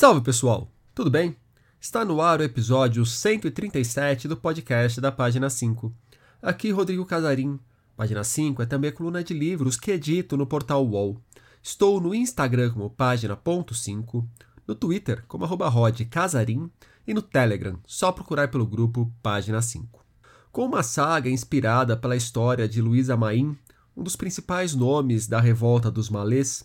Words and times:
Salve 0.00 0.22
pessoal, 0.22 0.72
tudo 0.94 1.10
bem? 1.10 1.36
Está 1.78 2.06
no 2.06 2.22
ar 2.22 2.40
o 2.40 2.42
episódio 2.42 3.04
137 3.04 4.26
do 4.28 4.34
podcast 4.34 4.98
da 4.98 5.12
página 5.12 5.50
5. 5.50 5.92
Aqui 6.40 6.70
Rodrigo 6.70 7.04
Casarim. 7.04 7.60
Página 7.98 8.24
5 8.24 8.62
é 8.62 8.64
também 8.64 8.92
coluna 8.92 9.22
de 9.22 9.34
livros 9.34 9.76
que 9.76 9.90
edito 9.90 10.38
no 10.38 10.46
portal 10.46 10.88
UOL. 10.88 11.20
Estou 11.62 12.00
no 12.00 12.14
Instagram 12.14 12.72
como 12.72 12.88
página.5, 12.88 14.26
no 14.66 14.74
Twitter 14.74 15.22
como 15.28 15.44
arroba 15.44 15.70
Casarim 16.10 16.70
e 17.06 17.12
no 17.12 17.20
Telegram, 17.20 17.78
só 17.86 18.10
procurar 18.10 18.48
pelo 18.48 18.66
grupo 18.66 19.12
Página 19.22 19.60
5. 19.60 20.02
Com 20.50 20.64
uma 20.64 20.82
saga 20.82 21.28
inspirada 21.28 21.94
pela 21.94 22.16
história 22.16 22.66
de 22.66 22.80
Luísa 22.80 23.18
Maim, 23.18 23.54
um 23.94 24.02
dos 24.02 24.16
principais 24.16 24.74
nomes 24.74 25.26
da 25.26 25.38
revolta 25.38 25.90
dos 25.90 26.08
malês, 26.08 26.64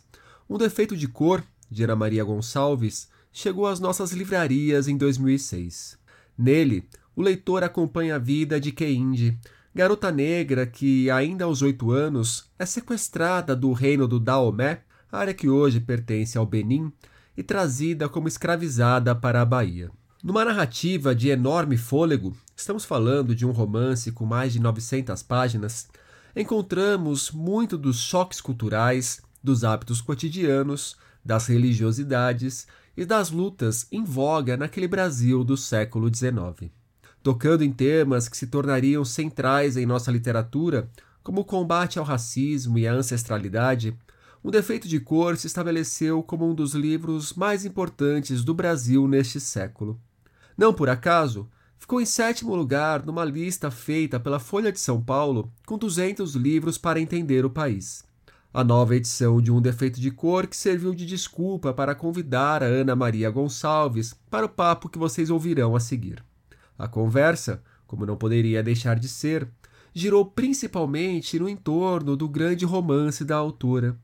um 0.50 0.58
defeito 0.58 0.96
de 0.96 1.10
cor, 1.10 1.44
de 1.70 1.84
Ana 1.84 1.98
Maria 1.98 2.24
Gonçalves, 2.24 3.14
chegou 3.36 3.68
às 3.68 3.82
nossas 3.82 4.14
livrarias 4.14 4.88
em 4.88 4.96
2006. 4.96 6.00
Nele, 6.38 6.88
o 7.14 7.22
leitor 7.22 7.66
acompanha 7.66 8.16
a 8.16 8.20
vida 8.20 8.62
de 8.62 8.72
Keinde, 8.72 9.38
garota 9.74 10.10
negra 10.10 10.66
que, 10.66 11.12
ainda 11.12 11.44
aos 11.44 11.62
oito 11.62 11.92
anos, 11.92 12.50
é 12.58 12.66
sequestrada 12.66 13.54
do 13.54 13.74
reino 13.74 14.08
do 14.08 14.22
Daomé, 14.22 14.84
área 15.12 15.34
que 15.34 15.50
hoje 15.50 15.82
pertence 15.82 16.38
ao 16.38 16.46
Benin, 16.46 16.94
e 17.36 17.44
trazida 17.44 18.08
como 18.08 18.30
escravizada 18.30 19.14
para 19.14 19.42
a 19.42 19.46
Bahia. 19.46 19.92
Numa 20.24 20.46
narrativa 20.46 21.14
de 21.14 21.28
enorme 21.28 21.76
fôlego, 21.76 22.34
estamos 22.56 22.86
falando 22.86 23.36
de 23.36 23.46
um 23.46 23.52
romance 23.52 24.14
com 24.14 24.26
mais 24.26 24.54
de 24.54 24.62
900 24.62 25.22
páginas, 25.24 25.90
encontramos 26.34 27.32
muito 27.32 27.78
dos 27.78 28.00
choques 28.00 28.40
culturais, 28.40 29.22
dos 29.44 29.66
hábitos 29.66 30.00
cotidianos, 30.00 30.96
das 31.24 31.48
religiosidades 31.48 32.66
e 32.96 33.06
das 33.06 33.30
lutas 33.30 33.88
em 33.92 34.04
voga 34.04 34.56
naquele 34.56 34.88
Brasil 34.88 35.44
do 35.44 35.58
século 35.58 36.14
XIX. 36.14 36.72
Tocando 37.22 37.64
em 37.64 37.72
temas 37.72 38.30
que 38.30 38.38
se 38.38 38.48
tornariam 38.48 39.04
centrais 39.04 39.76
em 39.76 39.86
nossa 39.86 40.12
literatura, 40.12 40.90
como 41.24 41.42
o 41.42 41.46
combate 41.46 41.98
ao 41.98 42.06
racismo 42.06 42.78
e 42.78 42.88
à 42.88 42.94
ancestralidade, 42.94 43.98
Um 44.44 44.52
Defeito 44.52 44.88
de 44.88 45.00
Cor 45.00 45.36
se 45.38 45.48
estabeleceu 45.48 46.22
como 46.22 46.48
um 46.48 46.54
dos 46.54 46.76
livros 46.76 47.34
mais 47.34 47.66
importantes 47.66 48.44
do 48.44 48.54
Brasil 48.54 49.08
neste 49.08 49.40
século. 49.40 50.00
Não 50.56 50.72
por 50.72 50.88
acaso, 50.88 51.50
ficou 51.80 52.00
em 52.00 52.06
sétimo 52.06 52.56
lugar 52.56 53.04
numa 53.04 53.26
lista 53.26 53.72
feita 53.72 54.20
pela 54.20 54.40
Folha 54.40 54.72
de 54.72 54.80
São 54.80 55.02
Paulo 55.02 55.52
com 55.66 55.80
200 55.80 56.36
livros 56.36 56.78
para 56.78 57.02
entender 57.02 57.44
o 57.44 57.50
país 57.50 58.06
a 58.56 58.64
nova 58.64 58.96
edição 58.96 59.42
de 59.42 59.52
Um 59.52 59.62
Defeito 59.62 60.00
de 60.00 60.10
Cor 60.10 60.48
que 60.48 60.56
serviu 60.56 60.96
de 60.96 61.06
desculpa 61.06 61.74
para 61.74 61.94
convidar 61.94 62.64
a 62.64 62.66
Ana 62.66 62.96
Maria 62.96 63.30
Gonçalves 63.30 64.16
para 64.32 64.46
o 64.46 64.50
papo 64.50 64.88
que 64.88 64.98
vocês 64.98 65.30
ouvirão 65.30 65.76
a 65.76 65.80
seguir. 65.82 66.24
A 66.80 66.88
conversa, 66.88 67.62
como 67.86 68.06
não 68.06 68.16
poderia 68.16 68.64
deixar 68.64 68.98
de 68.98 69.10
ser, 69.10 69.46
girou 69.94 70.26
principalmente 70.26 71.38
no 71.38 71.50
entorno 71.50 72.16
do 72.16 72.30
grande 72.30 72.64
romance 72.64 73.26
da 73.26 73.36
autora. 73.36 74.00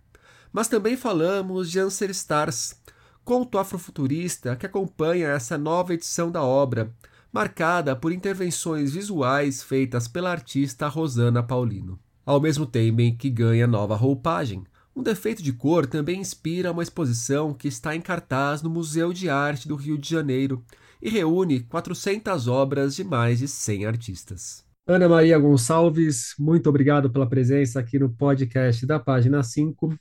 Mas 0.51 0.67
também 0.67 0.97
falamos 0.97 1.71
de 1.71 1.79
Answer 1.79 2.09
Stars, 2.09 2.75
conto 3.23 3.57
afrofuturista 3.57 4.57
que 4.57 4.65
acompanha 4.65 5.29
essa 5.29 5.57
nova 5.57 5.93
edição 5.93 6.29
da 6.29 6.43
obra, 6.43 6.93
marcada 7.31 7.95
por 7.95 8.11
intervenções 8.11 8.91
visuais 8.91 9.63
feitas 9.63 10.09
pela 10.09 10.29
artista 10.29 10.89
Rosana 10.89 11.41
Paulino 11.41 11.97
ao 12.25 12.39
mesmo 12.39 12.65
tempo 12.65 13.01
em 13.01 13.15
que 13.15 13.29
ganha 13.29 13.67
nova 13.67 13.95
roupagem. 13.95 14.63
Um 14.95 15.01
defeito 15.01 15.41
de 15.41 15.53
cor 15.53 15.85
também 15.85 16.19
inspira 16.19 16.71
uma 16.71 16.83
exposição 16.83 17.53
que 17.53 17.67
está 17.67 17.95
em 17.95 18.01
cartaz 18.01 18.61
no 18.61 18.69
Museu 18.69 19.13
de 19.13 19.29
Arte 19.29 19.67
do 19.67 19.75
Rio 19.75 19.97
de 19.97 20.09
Janeiro 20.09 20.63
e 21.01 21.09
reúne 21.09 21.61
400 21.61 22.47
obras 22.47 22.95
de 22.95 23.03
mais 23.03 23.39
de 23.39 23.47
100 23.47 23.85
artistas. 23.85 24.65
Ana 24.85 25.07
Maria 25.07 25.39
Gonçalves, 25.39 26.33
muito 26.37 26.67
obrigado 26.67 27.09
pela 27.09 27.27
presença 27.27 27.79
aqui 27.79 27.97
no 27.97 28.09
podcast 28.09 28.85
da 28.85 28.99
página 28.99 29.41
5. 29.41 29.95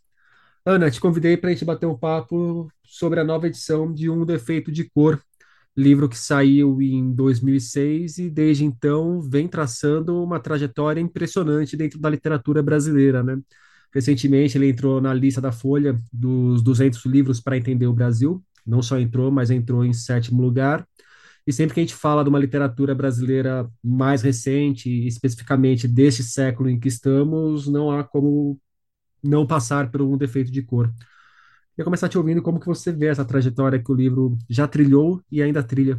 Ana, 0.64 0.90
te 0.90 1.00
convidei 1.00 1.36
para 1.36 1.50
a 1.50 1.52
gente 1.52 1.64
bater 1.64 1.86
um 1.86 1.96
papo 1.96 2.70
sobre 2.84 3.20
a 3.20 3.24
nova 3.24 3.46
edição 3.46 3.92
de 3.92 4.10
Um 4.10 4.24
Defeito 4.24 4.72
de 4.72 4.84
Cor, 4.90 5.22
livro 5.80 6.08
que 6.08 6.18
saiu 6.18 6.80
em 6.82 7.12
2006 7.12 8.18
e 8.18 8.30
desde 8.30 8.64
então 8.64 9.20
vem 9.22 9.48
traçando 9.48 10.22
uma 10.22 10.38
trajetória 10.40 11.00
impressionante 11.00 11.76
dentro 11.76 11.98
da 11.98 12.10
literatura 12.10 12.62
brasileira, 12.62 13.22
né? 13.22 13.38
Recentemente 13.92 14.56
ele 14.56 14.68
entrou 14.68 15.00
na 15.00 15.12
lista 15.12 15.40
da 15.40 15.50
Folha 15.50 15.98
dos 16.12 16.62
200 16.62 17.04
livros 17.06 17.40
para 17.40 17.56
entender 17.56 17.86
o 17.86 17.92
Brasil, 17.92 18.42
não 18.66 18.82
só 18.82 18.98
entrou, 18.98 19.30
mas 19.30 19.50
entrou 19.50 19.84
em 19.84 19.92
sétimo 19.92 20.42
lugar. 20.42 20.86
E 21.46 21.52
sempre 21.52 21.74
que 21.74 21.80
a 21.80 21.82
gente 21.82 21.94
fala 21.94 22.22
de 22.22 22.28
uma 22.28 22.38
literatura 22.38 22.94
brasileira 22.94 23.68
mais 23.82 24.22
recente, 24.22 24.88
especificamente 25.06 25.88
deste 25.88 26.22
século 26.22 26.68
em 26.68 26.78
que 26.78 26.88
estamos, 26.88 27.66
não 27.66 27.90
há 27.90 28.04
como 28.04 28.60
não 29.22 29.46
passar 29.46 29.90
por 29.90 30.02
um 30.02 30.16
defeito 30.16 30.50
de 30.50 30.62
cor. 30.62 30.92
Queria 31.80 31.86
começar 31.86 32.10
te 32.10 32.18
ouvindo 32.18 32.42
como 32.42 32.60
que 32.60 32.66
você 32.66 32.92
vê 32.92 33.06
essa 33.06 33.24
trajetória 33.24 33.82
que 33.82 33.90
o 33.90 33.94
livro 33.94 34.36
já 34.50 34.68
trilhou 34.68 35.22
e 35.32 35.42
ainda 35.42 35.62
trilha. 35.62 35.98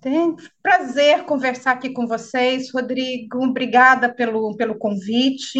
Tem 0.00 0.36
prazer 0.62 1.24
conversar 1.24 1.72
aqui 1.72 1.90
com 1.90 2.06
vocês, 2.06 2.70
Rodrigo. 2.72 3.42
Obrigada 3.42 4.08
pelo, 4.08 4.56
pelo 4.56 4.78
convite. 4.78 5.58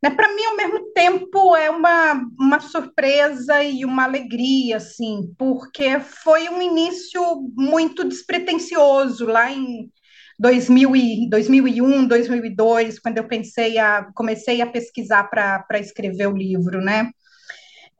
Né, 0.00 0.08
Para 0.08 0.32
mim, 0.32 0.44
ao 0.44 0.56
mesmo 0.56 0.92
tempo, 0.92 1.56
é 1.56 1.68
uma, 1.68 2.24
uma 2.38 2.60
surpresa 2.60 3.60
e 3.64 3.84
uma 3.84 4.04
alegria, 4.04 4.76
assim, 4.76 5.34
porque 5.36 5.98
foi 5.98 6.48
um 6.48 6.62
início 6.62 7.20
muito 7.56 8.04
despretensioso 8.04 9.26
lá 9.26 9.50
em 9.50 9.90
2000 10.38 10.94
e, 10.94 11.28
2001, 11.28 12.06
2002, 12.06 13.00
quando 13.00 13.18
eu 13.18 13.26
pensei 13.26 13.78
a 13.78 14.08
comecei 14.14 14.62
a 14.62 14.66
pesquisar 14.66 15.24
para 15.24 15.80
escrever 15.80 16.28
o 16.28 16.36
livro, 16.36 16.80
né? 16.80 17.10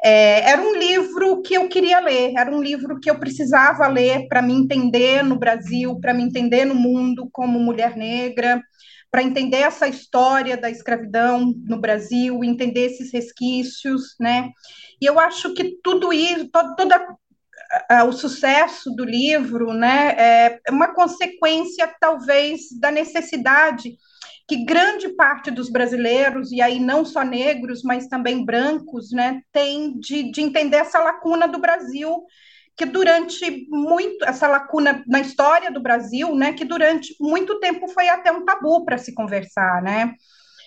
É, 0.04 0.50
era 0.50 0.60
um 0.60 0.74
livro 0.74 1.42
que 1.42 1.54
eu 1.54 1.68
queria 1.68 2.00
ler, 2.00 2.32
era 2.36 2.50
um 2.50 2.60
livro 2.60 2.98
que 2.98 3.08
eu 3.08 3.18
precisava 3.18 3.86
ler 3.86 4.26
para 4.28 4.42
me 4.42 4.52
entender 4.52 5.22
no 5.22 5.38
Brasil, 5.38 5.98
para 6.00 6.12
me 6.12 6.24
entender 6.24 6.64
no 6.64 6.74
mundo 6.74 7.28
como 7.32 7.60
mulher 7.60 7.96
negra, 7.96 8.60
para 9.10 9.22
entender 9.22 9.58
essa 9.58 9.86
história 9.86 10.56
da 10.56 10.70
escravidão 10.70 11.54
no 11.64 11.78
Brasil, 11.78 12.42
entender 12.42 12.86
esses 12.86 13.12
resquícios, 13.12 14.14
né? 14.18 14.50
E 15.00 15.06
eu 15.06 15.20
acho 15.20 15.54
que 15.54 15.76
tudo 15.82 16.12
isso, 16.12 16.48
todo, 16.50 16.74
todo 16.74 16.94
o 18.06 18.12
sucesso 18.12 18.90
do 18.90 19.04
livro, 19.04 19.72
né, 19.72 20.14
é 20.18 20.60
uma 20.70 20.94
consequência 20.94 21.90
talvez 22.00 22.62
da 22.78 22.90
necessidade 22.90 23.96
que 24.48 24.64
grande 24.64 25.08
parte 25.10 25.50
dos 25.50 25.70
brasileiros, 25.70 26.52
e 26.52 26.60
aí 26.60 26.80
não 26.80 27.04
só 27.04 27.22
negros, 27.22 27.82
mas 27.82 28.08
também 28.08 28.44
brancos, 28.44 29.10
né, 29.12 29.40
tem 29.52 29.98
de, 29.98 30.30
de 30.30 30.40
entender 30.40 30.76
essa 30.76 30.98
lacuna 30.98 31.46
do 31.46 31.58
Brasil, 31.58 32.24
que 32.76 32.84
durante 32.86 33.66
muito, 33.68 34.24
essa 34.24 34.48
lacuna 34.48 35.02
na 35.06 35.20
história 35.20 35.70
do 35.70 35.80
Brasil, 35.80 36.34
né, 36.34 36.52
que 36.52 36.64
durante 36.64 37.14
muito 37.20 37.60
tempo 37.60 37.88
foi 37.88 38.08
até 38.08 38.32
um 38.32 38.44
tabu 38.44 38.84
para 38.84 38.98
se 38.98 39.14
conversar, 39.14 39.82
né, 39.82 40.14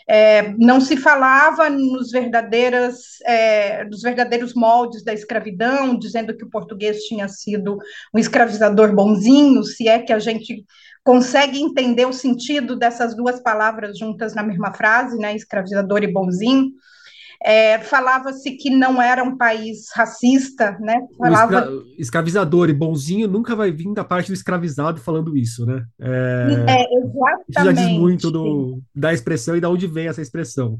é, 0.07 0.53
não 0.57 0.79
se 0.79 0.95
falava 0.95 1.69
nos 1.69 2.11
verdadeiras, 2.11 3.19
é, 3.25 3.83
dos 3.85 4.01
verdadeiros 4.01 4.53
moldes 4.53 5.03
da 5.03 5.13
escravidão, 5.13 5.97
dizendo 5.97 6.35
que 6.37 6.43
o 6.43 6.49
português 6.49 7.03
tinha 7.05 7.27
sido 7.27 7.77
um 8.13 8.19
escravizador 8.19 8.93
bonzinho, 8.93 9.63
se 9.63 9.87
é 9.87 9.99
que 9.99 10.13
a 10.13 10.19
gente 10.19 10.63
consegue 11.05 11.61
entender 11.61 12.07
o 12.07 12.11
sentido 12.11 12.75
dessas 12.75 13.15
duas 13.15 13.39
palavras 13.39 13.97
juntas 13.97 14.33
na 14.33 14.41
mesma 14.41 14.73
frase, 14.73 15.15
né, 15.17 15.35
escravizador 15.35 16.03
e 16.03 16.11
bonzinho. 16.11 16.71
É, 17.43 17.77
Falava-se 17.79 18.51
que 18.53 18.71
não 18.71 18.99
era 18.99 19.23
um 19.23 19.37
país 19.37 19.89
racista, 19.93 20.75
né? 20.79 20.99
Falava... 21.15 21.59
Escra... 21.59 21.71
Escravizador 21.99 22.69
e 22.69 22.73
bonzinho 22.73 23.27
nunca 23.27 23.55
vai 23.55 23.71
vir 23.71 23.93
da 23.93 24.03
parte 24.03 24.31
do 24.31 24.33
escravizado 24.33 24.99
falando 24.99 25.37
isso, 25.37 25.63
né? 25.63 25.85
É, 25.99 26.47
é 26.67 26.97
exatamente. 26.97 27.45
Isso 27.49 27.63
já 27.63 27.71
diz 27.71 27.99
muito 27.99 28.31
do, 28.31 28.81
da 28.95 29.13
expressão 29.13 29.55
e 29.55 29.61
de 29.61 29.67
onde 29.67 29.85
vem 29.85 30.07
essa 30.07 30.23
expressão. 30.23 30.79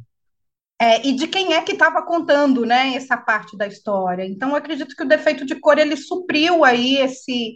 É, 0.81 1.05
e 1.05 1.13
de 1.13 1.27
quem 1.27 1.53
é 1.53 1.61
que 1.61 1.73
estava 1.73 2.01
contando, 2.01 2.65
né, 2.65 2.95
essa 2.95 3.15
parte 3.15 3.55
da 3.55 3.67
história. 3.67 4.25
Então, 4.25 4.49
eu 4.49 4.55
acredito 4.55 4.95
que 4.95 5.03
o 5.03 5.07
defeito 5.07 5.45
de 5.45 5.55
cor 5.55 5.77
ele 5.77 5.95
supriu 5.95 6.65
aí 6.65 6.95
esse 6.97 7.55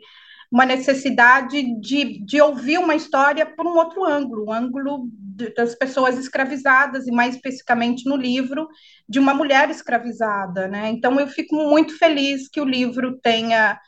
uma 0.51 0.65
necessidade 0.65 1.79
de, 1.79 2.23
de 2.25 2.41
ouvir 2.41 2.79
uma 2.79 2.95
história 2.95 3.45
por 3.45 3.67
um 3.67 3.77
outro 3.77 4.03
ângulo, 4.03 4.47
um 4.47 4.51
ângulo 4.51 5.07
de, 5.11 5.53
das 5.53 5.75
pessoas 5.75 6.17
escravizadas, 6.17 7.07
e 7.07 7.11
mais 7.11 7.35
especificamente 7.35 8.09
no 8.09 8.15
livro, 8.15 8.67
de 9.07 9.19
uma 9.19 9.33
mulher 9.33 9.69
escravizada. 9.69 10.67
Né? 10.67 10.89
Então, 10.89 11.19
eu 11.19 11.27
fico 11.27 11.55
muito 11.55 11.97
feliz 11.97 12.49
que 12.49 12.59
o 12.59 12.65
livro 12.65 13.19
tenha 13.21 13.79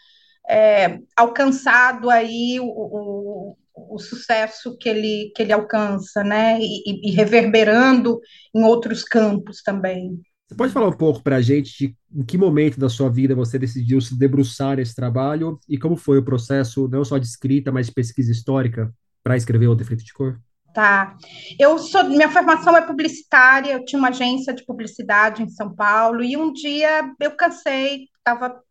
é, 0.47 0.99
alcançado 1.15 2.09
aí 2.09 2.59
o, 2.59 2.65
o, 2.65 3.57
o, 3.75 3.99
sucesso 3.99 4.77
que 4.77 4.89
ele, 4.89 5.31
que 5.35 5.41
ele 5.41 5.53
alcança, 5.53 6.23
né? 6.23 6.59
E, 6.59 7.09
e, 7.09 7.11
reverberando 7.11 8.19
em 8.53 8.63
outros 8.63 9.03
campos 9.03 9.61
também. 9.61 10.19
Você 10.51 10.55
pode 10.57 10.73
falar 10.73 10.89
um 10.89 10.97
pouco 10.97 11.23
para 11.23 11.37
a 11.37 11.41
gente 11.41 11.71
de 11.77 11.95
em 12.13 12.25
que 12.25 12.37
momento 12.37 12.77
da 12.77 12.89
sua 12.89 13.09
vida 13.09 13.33
você 13.33 13.57
decidiu 13.57 14.01
se 14.01 14.19
debruçar 14.19 14.75
nesse 14.75 14.93
trabalho 14.93 15.57
e 15.67 15.77
como 15.77 15.95
foi 15.95 16.17
o 16.17 16.25
processo, 16.25 16.89
não 16.89 17.05
só 17.05 17.17
de 17.17 17.25
escrita, 17.25 17.71
mas 17.71 17.85
de 17.85 17.93
pesquisa 17.93 18.33
histórica 18.33 18.93
para 19.23 19.37
escrever 19.37 19.67
o 19.67 19.75
Defeito 19.75 20.03
de 20.03 20.11
Cor? 20.11 20.37
Tá. 20.73 21.15
Eu 21.57 21.79
sou, 21.79 22.03
minha 22.03 22.29
formação 22.29 22.75
é 22.75 22.81
publicitária, 22.81 23.71
eu 23.71 23.85
tinha 23.85 23.97
uma 23.97 24.09
agência 24.09 24.53
de 24.53 24.65
publicidade 24.65 25.41
em 25.41 25.47
São 25.47 25.73
Paulo 25.73 26.21
e 26.21 26.35
um 26.35 26.51
dia 26.51 27.09
eu 27.17 27.31
cansei, 27.31 28.09
tava, 28.21 28.61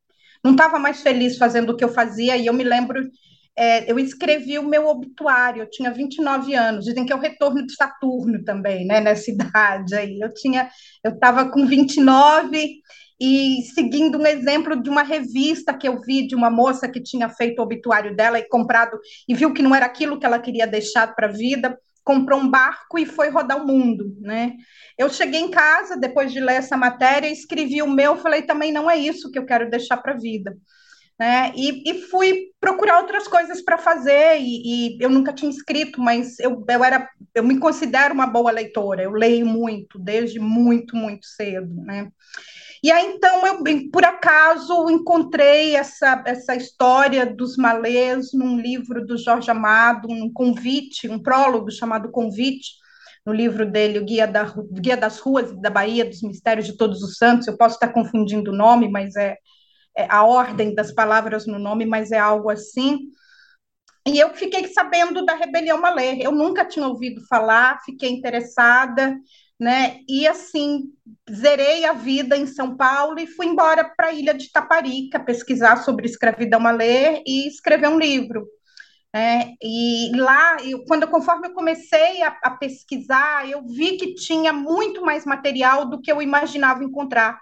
não 0.45 0.53
estava 0.53 0.79
mais 0.79 1.01
feliz 1.01 1.39
fazendo 1.39 1.71
o 1.71 1.77
que 1.79 1.83
eu 1.83 1.89
fazia 1.89 2.37
e 2.37 2.45
eu 2.45 2.53
me 2.53 2.63
lembro, 2.63 3.01
é, 3.57 3.91
eu 3.91 3.99
escrevi 3.99 4.59
o 4.59 4.67
meu 4.67 4.87
obituário, 4.87 5.63
eu 5.63 5.71
tinha 5.71 5.93
29 5.93 6.55
anos, 6.55 6.85
dizem 6.85 7.05
que 7.05 7.13
é 7.13 7.17
o 7.17 7.21
retorno 7.21 7.67
de 7.67 7.75
Saturno 7.75 8.43
também, 8.45 8.87
né, 8.87 9.01
nessa 9.01 9.31
idade 9.33 9.95
aí. 9.95 10.19
Eu 10.21 10.33
tinha, 10.33 10.71
eu 11.05 11.13
estava 11.13 11.51
com 11.51 11.67
29 11.67 12.81
e 13.21 13.63
seguindo 13.75 14.19
um 14.19 14.27
exemplo 14.27 14.83
de 14.83 14.89
uma 14.89 15.03
revista 15.03 15.75
que 15.75 15.87
eu 15.87 16.01
vi 16.01 16.27
de 16.27 16.35
uma 16.35 16.51
moça 16.51 16.89
que 16.89 17.03
tinha 17.03 17.29
feito 17.29 17.59
o 17.59 17.63
obituário 17.63 18.17
dela 18.17 18.39
e 18.39 18.49
comprado 18.49 18.99
e 19.29 19.35
viu 19.35 19.53
que 19.53 19.63
não 19.63 19.75
era 19.75 19.87
aquilo 19.87 20.19
que 20.19 20.25
ela 20.25 20.39
queria 20.39 20.67
deixar 20.67 21.15
para 21.15 21.27
a 21.27 21.33
vida 21.33 21.79
comprou 22.11 22.41
um 22.41 22.51
barco 22.51 22.99
e 22.99 23.07
foi 23.07 23.29
rodar 23.29 23.63
o 23.63 23.67
mundo, 23.67 24.17
né? 24.21 24.55
Eu 24.99 25.09
cheguei 25.09 25.41
em 25.41 25.51
casa 25.51 25.97
depois 25.97 26.33
de 26.33 26.41
ler 26.41 26.55
essa 26.55 26.77
matéria, 26.77 27.29
escrevi 27.29 27.83
o 27.83 27.91
meu, 27.91 28.17
falei 28.17 28.43
também 28.43 28.73
não 28.73 28.91
é 28.91 28.97
isso 28.97 29.31
que 29.31 29.39
eu 29.39 29.47
quero 29.47 29.71
deixar 29.71 29.97
para 29.99 30.15
a 30.15 30.19
vida, 30.19 30.57
né? 31.21 31.53
E, 31.55 31.83
e, 31.87 32.01
fui 32.05 32.47
procurar 32.59 33.01
outras 33.01 33.29
coisas 33.29 33.61
para 33.61 33.77
fazer 33.77 34.39
e, 34.41 34.95
e, 34.95 34.99
eu 35.03 35.11
nunca 35.11 35.35
tinha 35.35 35.51
escrito, 35.51 36.01
mas 36.01 36.41
eu, 36.41 36.65
eu 36.67 36.83
era, 36.83 37.07
eu 37.35 37.45
me 37.45 37.59
considero 37.59 38.15
uma 38.15 38.27
boa 38.27 38.51
leitora, 38.51 39.03
eu 39.03 39.11
leio 39.11 39.45
muito 39.45 39.99
desde 39.99 40.41
muito 40.41 40.97
muito 40.97 41.27
cedo, 41.27 41.75
né? 41.85 42.11
E 42.83 42.91
aí, 42.91 43.13
então, 43.15 43.47
eu, 43.47 43.63
por 43.93 44.03
acaso, 44.07 44.89
encontrei 44.89 45.77
essa, 45.77 46.25
essa 46.27 46.57
história 46.57 47.27
dos 47.27 47.59
malês 47.59 48.33
num 48.33 48.59
livro 48.59 49.07
do 49.07 49.19
Jorge 49.19 49.51
Amado, 49.51 50.09
um 50.11 50.33
convite, 50.33 51.07
um 51.07 51.23
prólogo 51.23 51.71
chamado 51.71 52.11
Convite, 52.11 52.71
no 53.27 53.35
livro 53.35 53.71
dele, 53.71 53.99
o 53.99 54.05
Guia, 54.07 54.27
da, 54.27 54.55
Guia 54.73 54.97
das 54.97 55.19
Ruas 55.19 55.53
da 55.61 55.69
Bahia, 55.69 56.07
dos 56.07 56.23
Mistérios 56.23 56.67
de 56.67 56.79
Todos 56.79 57.03
os 57.03 57.19
Santos. 57.19 57.47
Eu 57.47 57.59
posso 57.59 57.75
estar 57.75 57.89
confundindo 57.89 58.51
o 58.51 58.57
nome, 58.57 58.89
mas 58.89 59.15
é, 59.15 59.33
é 59.33 59.37
a 60.09 60.25
ordem 60.25 60.75
das 60.75 60.93
palavras 60.93 61.47
no 61.47 61.59
nome, 61.59 61.85
mas 61.85 62.13
é 62.13 62.19
algo 62.19 62.51
assim. 62.51 62.99
E 64.07 64.19
eu 64.19 64.35
fiquei 64.35 64.67
sabendo 64.69 65.25
da 65.25 65.35
rebelião 65.35 65.81
malê. 65.81 66.19
Eu 66.21 66.33
nunca 66.33 66.65
tinha 66.65 66.87
ouvido 66.87 67.21
falar, 67.29 67.81
fiquei 67.85 68.11
interessada 68.11 69.17
né? 69.61 69.99
E 70.09 70.27
assim, 70.27 70.85
zerei 71.31 71.85
a 71.85 71.93
vida 71.93 72.35
em 72.35 72.47
São 72.47 72.75
Paulo 72.77 73.21
e 73.21 73.27
fui 73.27 73.47
embora 73.47 73.85
para 73.85 74.07
a 74.07 74.13
ilha 74.13 74.33
de 74.33 74.51
Taparica 74.51 75.21
pesquisar 75.21 75.77
sobre 75.85 76.07
escravidão 76.07 76.63
ler 76.73 77.23
e 77.27 77.47
escrever 77.47 77.89
um 77.89 77.99
livro. 77.99 78.47
É, 79.15 79.53
e 79.63 80.13
lá, 80.17 80.57
eu, 80.65 80.85
quando 80.87 81.07
conforme 81.09 81.49
eu 81.49 81.53
comecei 81.53 82.23
a, 82.23 82.29
a, 82.45 82.51
pesquisar, 82.53 83.49
eu 83.51 83.67
vi 83.67 83.99
que 83.99 84.15
tinha 84.15 84.53
muito 84.53 85.03
mais 85.03 85.27
material 85.27 85.85
do 85.85 86.01
que 86.01 86.11
eu 86.11 86.23
imaginava 86.23 86.83
encontrar, 86.85 87.39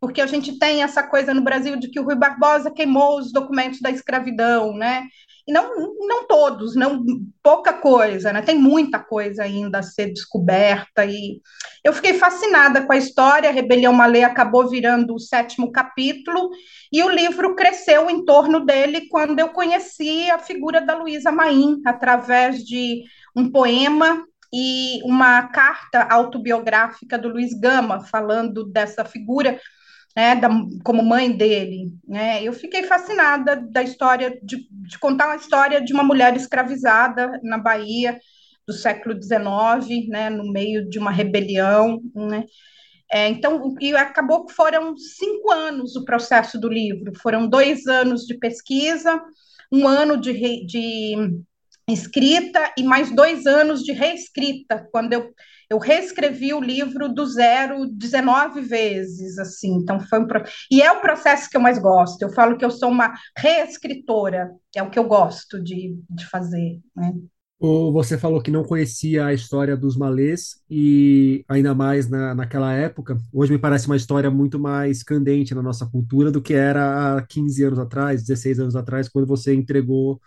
porque 0.00 0.20
a 0.20 0.26
gente 0.26 0.58
tem 0.58 0.82
essa 0.82 1.02
coisa 1.02 1.34
no 1.34 1.42
Brasil 1.42 1.76
de 1.76 1.88
que 1.88 1.98
o 1.98 2.04
Rui 2.04 2.16
Barbosa 2.16 2.70
queimou 2.70 3.18
os 3.18 3.32
documentos 3.32 3.80
da 3.80 3.90
escravidão, 3.90 4.74
né? 4.74 5.04
e 5.48 5.52
não, 5.52 5.96
não 6.06 6.26
todos, 6.26 6.76
não 6.76 7.02
pouca 7.42 7.72
coisa, 7.72 8.30
né? 8.34 8.42
Tem 8.42 8.58
muita 8.58 8.98
coisa 8.98 9.44
ainda 9.44 9.78
a 9.78 9.82
ser 9.82 10.12
descoberta 10.12 11.06
e 11.06 11.40
eu 11.82 11.94
fiquei 11.94 12.12
fascinada 12.12 12.84
com 12.84 12.92
a 12.92 12.98
história. 12.98 13.48
A 13.48 13.52
Rebelião 13.52 13.94
Malê 13.94 14.22
acabou 14.22 14.68
virando 14.68 15.14
o 15.14 15.18
sétimo 15.18 15.72
capítulo 15.72 16.50
e 16.92 17.02
o 17.02 17.08
livro 17.08 17.56
cresceu 17.56 18.10
em 18.10 18.26
torno 18.26 18.60
dele 18.60 19.08
quando 19.08 19.38
eu 19.38 19.48
conheci 19.48 20.30
a 20.30 20.38
figura 20.38 20.82
da 20.82 20.94
Luísa 20.94 21.32
Maim 21.32 21.80
através 21.86 22.62
de 22.62 23.04
um 23.34 23.50
poema 23.50 24.22
e 24.52 25.00
uma 25.02 25.48
carta 25.48 26.02
autobiográfica 26.10 27.16
do 27.16 27.30
Luiz 27.30 27.58
Gama 27.58 28.04
falando 28.04 28.66
dessa 28.66 29.02
figura 29.02 29.58
né, 30.16 30.36
da, 30.36 30.48
como 30.84 31.02
mãe 31.02 31.30
dele. 31.30 31.92
Né? 32.06 32.42
Eu 32.42 32.52
fiquei 32.52 32.84
fascinada 32.84 33.56
da 33.56 33.82
história, 33.82 34.38
de, 34.42 34.66
de, 34.70 34.98
contar 34.98 35.26
uma 35.26 35.36
história 35.36 35.80
de 35.80 35.92
uma 35.92 36.02
mulher 36.02 36.36
escravizada 36.36 37.40
na 37.42 37.58
Bahia 37.58 38.18
do 38.66 38.72
século 38.72 39.14
XIX, 39.14 40.08
né, 40.08 40.28
no 40.28 40.50
meio 40.50 40.88
de 40.88 40.98
uma 40.98 41.10
rebelião. 41.10 42.00
Né? 42.14 42.44
É, 43.10 43.28
então, 43.28 43.74
e 43.80 43.94
acabou 43.94 44.44
que 44.44 44.52
foram 44.52 44.96
cinco 44.96 45.50
anos 45.50 45.96
o 45.96 46.04
processo 46.04 46.60
do 46.60 46.68
livro, 46.68 47.12
foram 47.20 47.48
dois 47.48 47.86
anos 47.86 48.26
de 48.26 48.34
pesquisa, 48.34 49.22
um 49.72 49.88
ano 49.88 50.16
de, 50.18 50.66
de 50.66 51.42
escrita 51.88 52.72
e 52.76 52.82
mais 52.82 53.10
dois 53.14 53.46
anos 53.46 53.82
de 53.82 53.92
reescrita, 53.92 54.86
quando 54.92 55.14
eu 55.14 55.32
eu 55.70 55.78
reescrevi 55.78 56.54
o 56.54 56.60
livro 56.60 57.08
do 57.08 57.26
zero 57.26 57.86
19 57.86 58.62
vezes, 58.62 59.38
assim, 59.38 59.74
então 59.74 60.00
foi 60.00 60.20
um 60.20 60.26
pro... 60.26 60.42
e 60.70 60.80
é 60.80 60.90
o 60.90 61.00
processo 61.00 61.48
que 61.50 61.56
eu 61.56 61.60
mais 61.60 61.78
gosto. 61.78 62.22
Eu 62.22 62.32
falo 62.32 62.56
que 62.56 62.64
eu 62.64 62.70
sou 62.70 62.88
uma 62.88 63.12
reescritora, 63.36 64.50
é 64.74 64.82
o 64.82 64.90
que 64.90 64.98
eu 64.98 65.04
gosto 65.04 65.62
de, 65.62 65.98
de 66.08 66.26
fazer, 66.26 66.80
né? 66.96 67.12
Você 67.60 68.16
falou 68.16 68.40
que 68.40 68.52
não 68.52 68.62
conhecia 68.62 69.26
a 69.26 69.34
história 69.34 69.76
dos 69.76 69.96
malês 69.96 70.62
e 70.70 71.44
ainda 71.48 71.74
mais 71.74 72.08
na, 72.08 72.32
naquela 72.32 72.72
época. 72.72 73.18
Hoje 73.32 73.50
me 73.50 73.58
parece 73.58 73.86
uma 73.86 73.96
história 73.96 74.30
muito 74.30 74.60
mais 74.60 75.02
candente 75.02 75.56
na 75.56 75.62
nossa 75.62 75.84
cultura 75.84 76.30
do 76.30 76.40
que 76.40 76.54
era 76.54 77.16
há 77.16 77.22
15 77.22 77.64
anos 77.64 77.78
atrás, 77.80 78.22
16 78.22 78.60
anos 78.60 78.76
atrás, 78.76 79.08
quando 79.08 79.26
você 79.26 79.52
entregou 79.52 80.20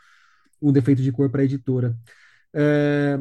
um 0.62 0.74
defeito 0.74 1.02
de 1.02 1.12
cor 1.12 1.30
para 1.30 1.42
a 1.42 1.46
editora. 1.46 1.96
É, 2.54 3.18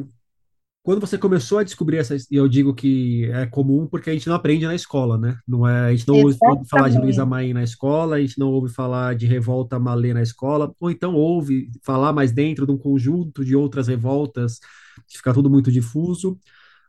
quando 0.83 0.99
você 0.99 1.17
começou 1.17 1.59
a 1.59 1.63
descobrir 1.63 1.97
essas, 1.97 2.25
e 2.31 2.35
eu 2.35 2.47
digo 2.47 2.73
que 2.73 3.25
é 3.31 3.45
comum 3.45 3.85
porque 3.85 4.09
a 4.09 4.13
gente 4.13 4.27
não 4.27 4.35
aprende 4.35 4.65
na 4.65 4.73
escola, 4.73 5.17
né? 5.17 5.37
Não 5.47 5.67
é, 5.67 5.87
a 5.87 5.91
gente 5.91 6.07
não 6.07 6.15
Exatamente. 6.15 6.57
ouve 6.57 6.69
falar 6.69 6.89
de 6.89 6.97
Luísa 6.97 7.25
Maim 7.25 7.53
na 7.53 7.63
escola, 7.63 8.15
a 8.15 8.19
gente 8.19 8.39
não 8.39 8.49
ouve 8.49 8.73
falar 8.73 9.15
de 9.15 9.27
revolta 9.27 9.77
malê 9.77 10.13
na 10.13 10.23
escola, 10.23 10.73
ou 10.79 10.89
então 10.89 11.13
ouve 11.13 11.69
falar 11.83 12.11
mais 12.13 12.31
dentro 12.31 12.65
de 12.65 12.71
um 12.71 12.77
conjunto 12.77 13.45
de 13.45 13.55
outras 13.55 13.87
revoltas, 13.87 14.59
fica 15.07 15.33
tudo 15.33 15.49
muito 15.49 15.71
difuso. 15.71 16.39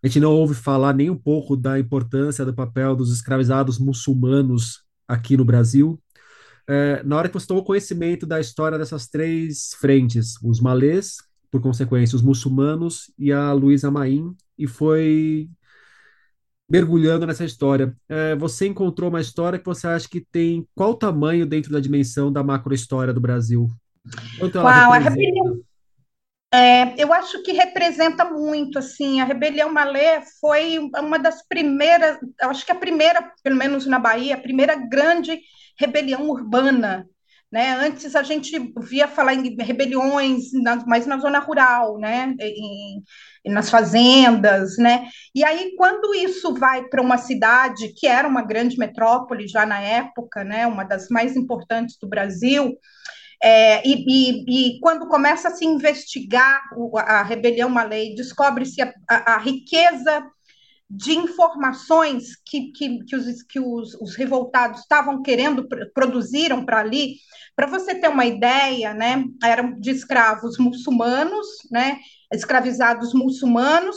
A 0.03 0.06
gente 0.06 0.21
não 0.21 0.33
ouve 0.33 0.55
falar 0.55 0.94
nem 0.94 1.11
um 1.11 1.19
pouco 1.19 1.55
da 1.55 1.79
importância 1.79 2.44
do 2.44 2.55
papel 2.55 2.97
dos 2.97 3.12
escravizados 3.12 3.79
muçulmanos 3.79 4.83
aqui 5.06 5.37
no 5.37 5.44
Brasil. 5.44 6.01
É, 6.69 7.03
na 7.05 7.17
hora 7.17 7.29
que 7.29 7.34
você 7.34 7.46
tomou 7.46 7.65
conhecimento 7.65 8.25
da 8.27 8.41
história 8.41 8.79
dessas 8.79 9.06
três 9.06 9.75
frentes, 9.79 10.34
os 10.43 10.61
malês, 10.61 11.17
por 11.53 11.61
consequência, 11.61 12.17
os 12.17 12.23
muçulmanos 12.23 13.13
e 13.19 13.31
a 13.31 13.53
Luísa 13.53 13.91
Maim, 13.91 14.35
e 14.59 14.67
foi 14.67 15.51
mergulhando 16.69 17.27
nessa 17.27 17.44
história. 17.44 17.94
É, 18.09 18.35
você 18.35 18.67
encontrou 18.67 19.11
uma 19.11 19.21
história 19.21 19.59
que 19.59 19.67
você 19.67 19.87
acha 19.87 20.09
que 20.09 20.23
tem 20.32 20.67
qual 20.75 20.94
tamanho 20.94 21.44
dentro 21.44 21.71
da 21.71 21.79
dimensão 21.79 22.32
da 22.32 22.43
macrohistória 22.43 23.13
do 23.13 23.21
Brasil? 23.21 23.69
Quanto 24.39 24.59
Uau, 24.59 24.93
a 24.93 24.99
rebelião. 24.99 25.61
É, 26.55 27.03
eu 27.03 27.13
acho 27.13 27.43
que 27.43 27.53
representa 27.53 28.25
muito, 28.25 28.79
assim, 28.79 29.21
a 29.21 29.25
rebelião 29.25 29.71
malê 29.73 30.23
foi 30.41 30.79
uma 30.79 31.19
das 31.19 31.47
primeiras, 31.47 32.19
acho 32.43 32.65
que 32.65 32.73
a 32.73 32.75
primeira, 32.75 33.31
pelo 33.43 33.56
menos 33.56 33.87
na 33.87 33.99
Bahia, 33.99 34.35
a 34.35 34.41
primeira 34.41 34.75
grande 34.75 35.39
rebelião 35.79 36.29
urbana 36.29 37.06
né? 37.53 37.75
Antes 37.75 38.17
a 38.17 38.23
gente 38.23 38.73
via 38.79 39.06
falar 39.06 39.35
em 39.35 39.55
rebeliões, 39.63 40.44
mais 40.87 41.06
na 41.06 41.19
zona 41.19 41.39
rural, 41.39 41.99
né? 41.99 42.35
Em, 42.41 43.03
nas 43.53 43.69
fazendas, 43.69 44.79
né? 44.79 45.09
E 45.35 45.44
aí, 45.44 45.75
quando 45.77 46.15
isso 46.15 46.55
vai 46.55 46.85
para 46.85 47.03
uma 47.03 47.19
cidade 47.19 47.93
que 47.94 48.06
era 48.06 48.27
uma 48.27 48.43
grande 48.43 48.79
metrópole 48.79 49.47
já 49.47 49.67
na 49.67 49.81
época, 49.81 50.43
né? 50.43 50.67
Uma 50.67 50.85
das 50.85 51.09
mais 51.09 51.37
importantes 51.37 51.99
do 52.01 52.09
Brasil, 52.09 52.75
é, 53.44 53.87
e, 53.87 54.05
e, 54.06 54.77
e, 54.77 54.81
quando 54.81 55.09
começa 55.09 55.49
a 55.49 55.51
se 55.51 55.65
investigar 55.65 56.63
a, 56.97 57.25
rebelião 57.25 57.69
Malay, 57.69 58.15
descobre-se 58.15 58.81
a, 58.81 58.94
a, 59.11 59.35
a 59.35 59.39
riqueza 59.39 60.25
de 60.94 61.13
informações 61.13 62.37
que, 62.44 62.70
que, 62.70 63.03
que, 63.05 63.17
os, 63.17 63.43
que 63.44 63.58
os, 63.58 63.94
os 63.94 64.15
revoltados 64.15 64.81
estavam 64.81 65.22
querendo, 65.22 65.67
produziram 65.94 66.67
para 66.67 66.81
ali, 66.81 67.15
para 67.56 67.67
você 67.67 67.94
ter 67.94 68.08
uma 68.08 68.27
ideia, 68.27 68.93
né, 68.93 69.25
eram 69.43 69.72
de 69.81 69.91
escravos 69.91 70.58
muçulmanos, 70.58 71.46
né, 71.70 71.99
escravizados 72.31 73.15
muçulmanos, 73.15 73.96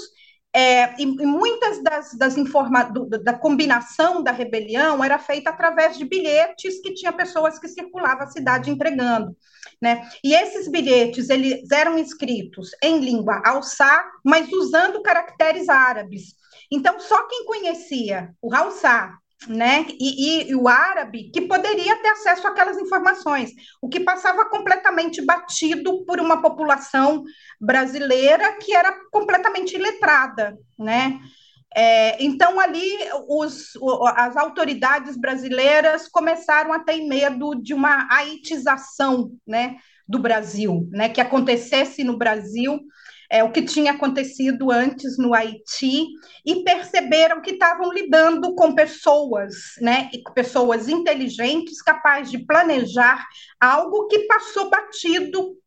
é, 0.56 0.96
e, 0.98 1.04
e, 1.04 1.26
muitas 1.26 1.84
das, 1.84 2.18
das 2.18 2.38
informa 2.38 2.90
da 3.22 3.34
combinação 3.34 4.24
da 4.24 4.32
rebelião 4.32 5.04
era 5.04 5.20
feita 5.20 5.50
através 5.50 5.98
de 5.98 6.06
bilhetes 6.06 6.80
que 6.80 6.94
tinha 6.94 7.12
pessoas 7.12 7.60
que 7.60 7.68
circulavam 7.68 8.24
a 8.24 8.32
cidade 8.32 8.72
entregando, 8.72 9.36
né? 9.82 10.08
E 10.24 10.34
esses 10.34 10.70
bilhetes 10.70 11.30
eles 11.30 11.70
eram 11.70 11.98
escritos 11.98 12.70
em 12.82 13.02
língua 13.02 13.42
alçá, 13.46 14.02
mas 14.24 14.50
usando 14.54 15.02
caracteres 15.02 15.68
árabes. 15.68 16.36
Então, 16.72 17.00
só 17.00 17.28
quem 17.28 17.46
conhecia 17.46 18.30
o 18.42 18.54
Haussá, 18.54 19.18
né? 19.48 19.86
E, 20.00 20.48
e, 20.48 20.52
e, 20.52 20.56
o 20.56 20.68
árabe 20.68 21.30
que 21.32 21.42
poderia 21.42 21.96
ter 22.02 22.10
acesso 22.10 22.48
àquelas 22.48 22.78
informações, 22.78 23.52
o 23.82 23.90
que 23.90 24.00
passava 24.00 24.50
completamente 24.50 25.22
batido 25.24 26.06
por 26.06 26.20
uma 26.20 26.42
população 26.42 27.24
brasileira 27.60 28.58
que 28.58 28.74
era 28.74 28.94
completamente 29.12 29.76
iletrada, 29.76 30.58
né? 30.80 31.20
É, 31.78 32.24
então 32.24 32.58
ali 32.58 32.98
os, 33.28 33.74
as 34.16 34.38
autoridades 34.38 35.18
brasileiras 35.18 36.08
começaram 36.08 36.72
a 36.72 36.80
ter 36.80 37.06
medo 37.06 37.54
de 37.54 37.74
uma 37.74 38.08
haitização, 38.10 39.32
né, 39.46 39.76
do 40.08 40.18
Brasil, 40.18 40.88
né, 40.92 41.10
que 41.10 41.20
acontecesse 41.20 42.02
no 42.02 42.18
Brasil 42.18 42.80
é, 43.30 43.44
o 43.44 43.52
que 43.52 43.62
tinha 43.62 43.92
acontecido 43.94 44.72
antes 44.72 45.18
no 45.18 45.34
Haiti 45.34 46.06
e 46.46 46.64
perceberam 46.64 47.42
que 47.42 47.52
estavam 47.52 47.92
lidando 47.92 48.56
com 48.56 48.76
pessoas, 48.76 49.56
né, 49.82 50.10
pessoas 50.34 50.88
inteligentes, 50.88 51.82
capazes 51.82 52.32
de 52.32 52.46
planejar 52.46 53.26
algo 53.60 54.08
que 54.08 54.20
passou 54.20 54.70
batido 54.70 55.58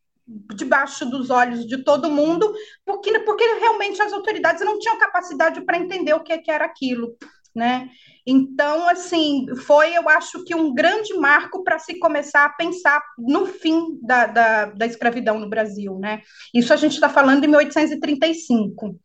debaixo 0.54 1.06
dos 1.06 1.30
olhos 1.30 1.66
de 1.66 1.82
todo 1.82 2.10
mundo, 2.10 2.52
porque, 2.84 3.18
porque 3.20 3.44
realmente 3.60 4.00
as 4.02 4.12
autoridades 4.12 4.62
não 4.62 4.78
tinham 4.78 4.98
capacidade 4.98 5.62
para 5.62 5.78
entender 5.78 6.12
o 6.12 6.22
que, 6.22 6.36
que 6.38 6.50
era 6.50 6.66
aquilo, 6.66 7.16
né? 7.58 7.90
Então, 8.24 8.88
assim, 8.88 9.46
foi, 9.66 9.96
eu 9.96 10.08
acho 10.08 10.44
que 10.44 10.54
um 10.54 10.72
grande 10.72 11.12
marco 11.14 11.64
para 11.64 11.78
se 11.78 11.98
começar 11.98 12.44
a 12.44 12.50
pensar 12.50 13.02
no 13.18 13.46
fim 13.46 13.98
da, 14.02 14.26
da, 14.26 14.64
da 14.66 14.86
escravidão 14.86 15.38
no 15.38 15.48
Brasil, 15.48 15.98
né? 15.98 16.22
Isso 16.54 16.72
a 16.72 16.76
gente 16.76 16.92
está 16.92 17.08
falando 17.08 17.44
em 17.44 17.48
1835. 17.48 18.98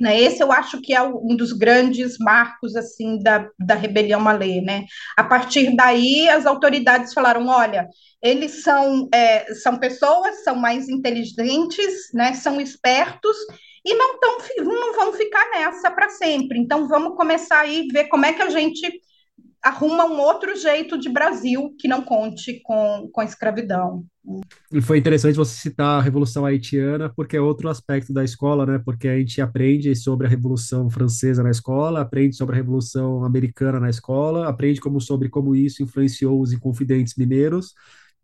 Né? 0.00 0.20
Esse 0.20 0.42
eu 0.42 0.50
acho 0.50 0.80
que 0.80 0.92
é 0.92 1.00
um 1.00 1.36
dos 1.36 1.52
grandes 1.52 2.18
marcos 2.18 2.74
assim 2.74 3.22
da, 3.22 3.48
da 3.58 3.76
rebelião 3.76 4.20
malê, 4.20 4.60
né? 4.60 4.84
A 5.16 5.22
partir 5.22 5.74
daí 5.76 6.28
as 6.28 6.46
autoridades 6.46 7.14
falaram, 7.14 7.46
olha, 7.46 7.88
eles 8.20 8.62
são, 8.62 9.08
é, 9.14 9.54
são 9.54 9.78
pessoas, 9.78 10.42
são 10.42 10.56
mais 10.56 10.88
inteligentes, 10.88 12.10
né? 12.12 12.34
São 12.34 12.60
espertos 12.60 13.36
e 13.84 13.94
não, 13.94 14.18
tão, 14.18 14.38
não 14.64 14.94
vão 14.94 15.12
ficar 15.12 15.50
nessa 15.50 15.90
para 15.90 16.08
sempre. 16.08 16.58
Então, 16.58 16.88
vamos 16.88 17.16
começar 17.16 17.60
aí 17.60 17.86
ver 17.92 18.04
como 18.04 18.24
é 18.24 18.32
que 18.32 18.42
a 18.42 18.50
gente 18.50 19.00
arruma 19.62 20.04
um 20.04 20.20
outro 20.20 20.54
jeito 20.54 20.98
de 20.98 21.08
Brasil 21.08 21.74
que 21.78 21.88
não 21.88 22.02
conte 22.02 22.60
com, 22.62 23.08
com 23.10 23.22
escravidão. 23.22 24.04
E 24.70 24.80
foi 24.80 24.98
interessante 24.98 25.36
você 25.36 25.54
citar 25.58 25.98
a 25.98 26.02
Revolução 26.02 26.44
Haitiana, 26.44 27.10
porque 27.14 27.36
é 27.36 27.40
outro 27.40 27.68
aspecto 27.68 28.12
da 28.12 28.22
escola, 28.22 28.66
né? 28.66 28.80
Porque 28.84 29.08
a 29.08 29.18
gente 29.18 29.40
aprende 29.40 29.94
sobre 29.96 30.26
a 30.26 30.30
Revolução 30.30 30.90
Francesa 30.90 31.42
na 31.42 31.50
escola, 31.50 32.02
aprende 32.02 32.36
sobre 32.36 32.54
a 32.54 32.58
Revolução 32.58 33.24
Americana 33.24 33.80
na 33.80 33.88
escola, 33.88 34.48
aprende 34.48 34.80
como, 34.80 35.00
sobre 35.00 35.30
como 35.30 35.56
isso 35.56 35.82
influenciou 35.82 36.40
os 36.40 36.52
Inconfidentes 36.52 37.14
Mineiros, 37.16 37.74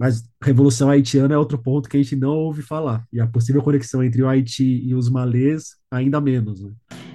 mas 0.01 0.23
Revolução 0.43 0.89
Haitiana 0.89 1.35
é 1.35 1.37
outro 1.37 1.59
ponto 1.59 1.87
que 1.87 1.99
a 1.99 2.03
gente 2.03 2.17
não 2.17 2.31
ouve 2.31 2.63
falar. 2.63 3.05
E 3.13 3.21
a 3.21 3.27
possível 3.27 3.63
conexão 3.63 4.03
entre 4.03 4.23
o 4.23 4.29
Haiti 4.31 4.83
e 4.83 4.95
os 4.95 5.11
malês, 5.11 5.77
ainda 5.91 6.19
menos. 6.23 6.65
Né? 6.65 6.71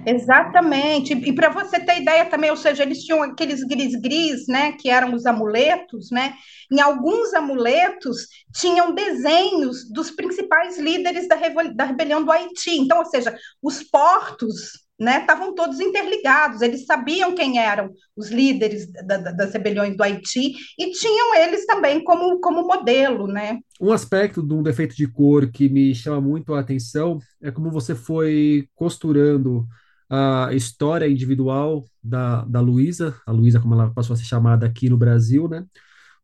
Exatamente. 0.06 1.12
E 1.12 1.32
para 1.32 1.48
você 1.48 1.80
ter 1.80 2.00
ideia 2.00 2.26
também, 2.26 2.48
ou 2.48 2.56
seja, 2.56 2.84
eles 2.84 3.02
tinham 3.02 3.24
aqueles 3.24 3.64
gris-gris, 3.64 4.46
né, 4.46 4.70
que 4.70 4.88
eram 4.88 5.14
os 5.14 5.26
amuletos, 5.26 6.12
né? 6.12 6.34
Em 6.70 6.80
alguns 6.80 7.34
amuletos 7.34 8.28
tinham 8.54 8.94
desenhos 8.94 9.90
dos 9.92 10.12
principais 10.12 10.78
líderes 10.78 11.26
da, 11.26 11.34
da 11.74 11.84
rebelião 11.86 12.24
do 12.24 12.30
Haiti. 12.30 12.70
Então, 12.70 12.98
ou 12.98 13.06
seja, 13.06 13.36
os 13.60 13.82
portos 13.82 14.85
né, 14.98 15.20
estavam 15.20 15.54
todos 15.54 15.78
interligados, 15.78 16.62
eles 16.62 16.86
sabiam 16.86 17.34
quem 17.34 17.58
eram 17.58 17.90
os 18.16 18.30
líderes 18.30 18.90
da, 18.90 19.18
da, 19.18 19.32
das 19.32 19.52
rebeliões 19.52 19.96
do 19.96 20.02
Haiti 20.02 20.54
e 20.78 20.90
tinham 20.92 21.34
eles 21.36 21.66
também 21.66 22.02
como, 22.02 22.40
como 22.40 22.66
modelo, 22.66 23.26
né? 23.26 23.58
Um 23.80 23.92
aspecto 23.92 24.42
de 24.42 24.54
um 24.54 24.62
defeito 24.62 24.96
de 24.96 25.06
cor 25.06 25.50
que 25.50 25.68
me 25.68 25.94
chama 25.94 26.20
muito 26.20 26.54
a 26.54 26.60
atenção 26.60 27.18
é 27.42 27.50
como 27.50 27.70
você 27.70 27.94
foi 27.94 28.68
costurando 28.74 29.66
a 30.08 30.50
história 30.52 31.08
individual 31.08 31.84
da, 32.02 32.44
da 32.44 32.60
Luísa, 32.60 33.20
a 33.26 33.32
Luísa 33.32 33.60
como 33.60 33.74
ela 33.74 33.92
passou 33.92 34.14
a 34.14 34.16
ser 34.16 34.24
chamada 34.24 34.64
aqui 34.64 34.88
no 34.88 34.96
Brasil, 34.96 35.48
né? 35.48 35.64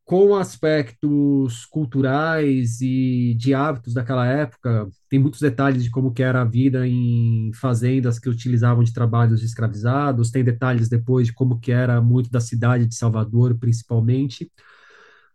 Com 0.05 0.35
aspectos 0.35 1.65
culturais 1.67 2.81
e 2.81 3.35
de 3.39 3.55
hábitos 3.55 3.95
daquela 3.95 4.27
época, 4.27 4.89
tem 5.09 5.19
muitos 5.19 5.41
detalhes 5.41 5.85
de 5.85 5.91
como 5.91 6.13
que 6.13 6.23
era 6.23 6.43
a 6.43 6.45
vida 6.45 6.87
em 6.87 7.51
fazendas 7.55 8.19
que 8.19 8.29
utilizavam 8.29 8.83
de 8.83 8.93
trabalhos 8.93 9.41
de 9.41 9.47
escravizados, 9.47 10.31
tem 10.31 10.43
detalhes 10.45 10.89
depois 10.89 11.29
de 11.29 11.33
como 11.33 11.61
que 11.61 11.73
era 11.73 12.01
muito 12.01 12.31
da 12.31 12.41
cidade 12.41 12.87
de 12.87 12.95
Salvador, 12.97 13.57
principalmente, 13.59 14.51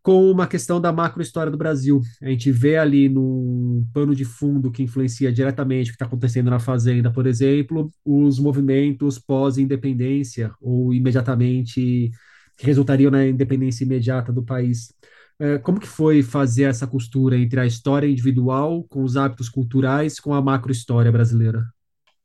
com 0.03 0.29
uma 0.31 0.47
questão 0.47 0.79
da 0.79 0.91
macro-história 0.91 1.51
do 1.51 1.57
Brasil. 1.57 2.01
A 2.21 2.29
gente 2.29 2.51
vê 2.51 2.77
ali 2.77 3.09
no 3.09 3.85
pano 3.93 4.15
de 4.15 4.25
fundo 4.25 4.71
que 4.71 4.83
influencia 4.83 5.31
diretamente 5.31 5.89
o 5.89 5.93
que 5.93 5.95
está 5.95 6.05
acontecendo 6.05 6.49
na 6.49 6.59
fazenda, 6.59 7.11
por 7.11 7.25
exemplo, 7.27 7.91
os 8.05 8.39
movimentos 8.39 9.19
pós-independência 9.19 10.51
ou 10.61 10.93
imediatamente 10.93 12.11
que 12.57 12.65
resultariam 12.65 13.11
na 13.11 13.25
independência 13.25 13.83
imediata 13.83 14.31
do 14.33 14.43
país. 14.43 14.93
É, 15.39 15.59
como 15.59 15.79
que 15.79 15.87
foi 15.87 16.23
fazer 16.23 16.63
essa 16.63 16.87
costura 16.87 17.37
entre 17.37 17.59
a 17.59 17.65
história 17.65 18.07
individual 18.07 18.83
com 18.89 19.03
os 19.03 19.15
hábitos 19.15 19.49
culturais 19.49 20.19
com 20.19 20.33
a 20.33 20.41
macro-história 20.41 21.11
brasileira? 21.11 21.63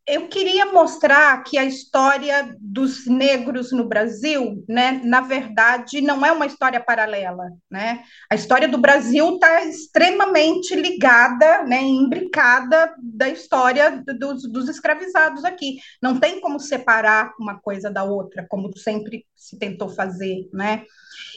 eu 0.06 0.28
queria 0.28 0.66
mostrar 0.66 1.44
que 1.44 1.56
a 1.56 1.64
história 1.64 2.56
dos 2.60 3.06
negros 3.06 3.70
no 3.70 3.86
Brasil, 3.88 4.64
né, 4.68 5.00
na 5.04 5.20
verdade, 5.20 6.00
não 6.00 6.26
é 6.26 6.32
uma 6.32 6.46
história 6.46 6.80
paralela, 6.80 7.50
né? 7.70 8.02
A 8.28 8.34
história 8.34 8.66
do 8.66 8.78
Brasil 8.78 9.34
está 9.34 9.64
extremamente 9.64 10.74
ligada, 10.74 11.62
né, 11.64 11.80
imbricada 11.82 12.92
da 13.00 13.28
história 13.28 14.02
dos, 14.18 14.42
dos 14.50 14.68
escravizados 14.68 15.44
aqui. 15.44 15.76
Não 16.02 16.18
tem 16.18 16.40
como 16.40 16.58
separar 16.58 17.32
uma 17.38 17.60
coisa 17.60 17.88
da 17.88 18.02
outra, 18.02 18.44
como 18.48 18.76
sempre 18.76 19.24
se 19.42 19.58
tentou 19.58 19.88
fazer, 19.88 20.48
né? 20.52 20.84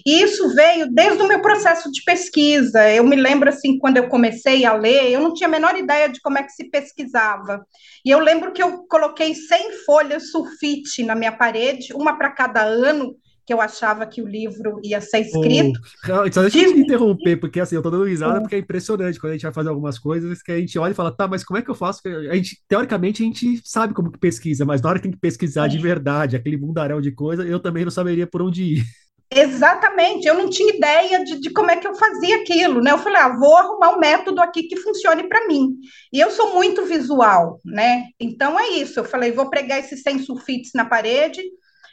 E 0.06 0.22
isso 0.22 0.54
veio 0.54 0.92
desde 0.92 1.22
o 1.22 1.28
meu 1.28 1.42
processo 1.42 1.92
de 1.92 2.04
pesquisa. 2.04 2.92
Eu 2.92 3.04
me 3.04 3.16
lembro 3.16 3.50
assim, 3.50 3.80
quando 3.80 3.98
eu 3.98 4.08
comecei 4.08 4.66
a 4.66 4.74
ler, 4.74 5.12
eu 5.12 5.22
não 5.22 5.34
tinha 5.34 5.48
a 5.48 5.52
menor 5.52 5.76
ideia 5.76 6.08
de 6.08 6.22
como 6.22 6.38
é 6.38 6.44
que 6.44 6.52
se 6.52 6.70
pesquisava. 6.70 7.66
E 8.06 8.12
eu 8.12 8.20
lembro 8.20 8.52
que 8.52 8.62
eu 8.62 8.86
coloquei 8.88 9.34
100 9.34 9.72
folhas 9.86 10.30
sulfite 10.32 11.04
na 11.04 11.16
minha 11.16 11.32
parede, 11.32 11.94
uma 11.94 12.18
para 12.18 12.32
cada 12.32 12.62
ano, 12.64 13.16
que 13.46 13.54
eu 13.54 13.62
achava 13.62 14.06
que 14.06 14.22
o 14.22 14.28
livro 14.28 14.80
ia 14.84 15.00
ser 15.00 15.20
escrito. 15.20 15.80
Oh, 16.06 16.32
só 16.32 16.42
deixa 16.42 16.60
eu 16.60 16.74
te 16.74 16.80
interromper, 16.80 17.38
porque 17.38 17.60
assim, 17.60 17.75
eu 17.75 17.82
tô 17.82 17.92
dando 17.92 18.06
risada, 18.06 18.42
porque 18.42 18.56
é 18.56 18.60
impressionante 18.60 19.20
quando 19.20 19.32
a 19.32 19.36
gente 19.36 19.44
vai 19.44 19.54
fazer 19.54 19.70
algumas 19.70 20.00
coisas 20.00 20.42
que 20.42 20.52
a 20.52 20.60
gente 20.60 20.78
olha 20.80 20.92
e 20.92 20.96
fala, 20.96 21.16
tá, 21.16 21.28
mas 21.28 21.44
como 21.44 21.60
é 21.60 21.62
que 21.62 21.70
eu 21.70 21.75
faço? 21.75 22.02
A 22.08 22.36
gente, 22.36 22.62
teoricamente, 22.68 23.22
a 23.22 23.25
gente 23.25 23.62
sabe 23.64 23.94
como 23.94 24.12
que 24.12 24.18
pesquisa, 24.18 24.66
mas 24.66 24.82
na 24.82 24.90
hora 24.90 25.00
que 25.00 25.04
tem 25.04 25.12
que 25.12 25.20
pesquisar 25.20 25.68
de 25.68 25.78
verdade, 25.78 26.36
aquele 26.36 26.58
mundaréu 26.58 27.00
de 27.00 27.12
coisa, 27.12 27.44
eu 27.44 27.60
também 27.60 27.84
não 27.84 27.92
saberia 27.92 28.25
por 28.25 28.42
onde 28.42 28.64
ir. 28.64 28.84
Exatamente, 29.30 30.28
eu 30.28 30.36
não 30.36 30.50
tinha 30.50 30.74
ideia 30.74 31.24
de, 31.24 31.40
de, 31.40 31.50
como 31.50 31.70
é 31.72 31.78
que 31.78 31.88
eu 31.88 31.96
fazia 31.96 32.38
aquilo, 32.38 32.80
né? 32.82 32.92
Eu 32.92 33.00
falei, 33.00 33.22
ah, 33.22 33.36
vou 33.36 33.58
arrumar 33.58 33.96
um 33.96 34.00
método 34.00 34.40
aqui 34.40 34.64
que 34.64 34.78
funcione 34.78 35.28
para 35.28 35.48
mim. 35.48 35.75
E 36.14 36.20
eu 36.20 36.30
sou 36.30 36.54
muito 36.54 36.86
visual, 36.86 37.60
né? 37.66 38.06
Então 38.20 38.60
é 38.60 38.70
isso. 38.70 39.00
Eu 39.00 39.04
falei, 39.04 39.32
vou 39.32 39.50
pregar 39.50 39.80
esses 39.80 40.02
100 40.04 40.20
sulfites 40.20 40.72
na 40.75 40.86
parede. 40.86 41.42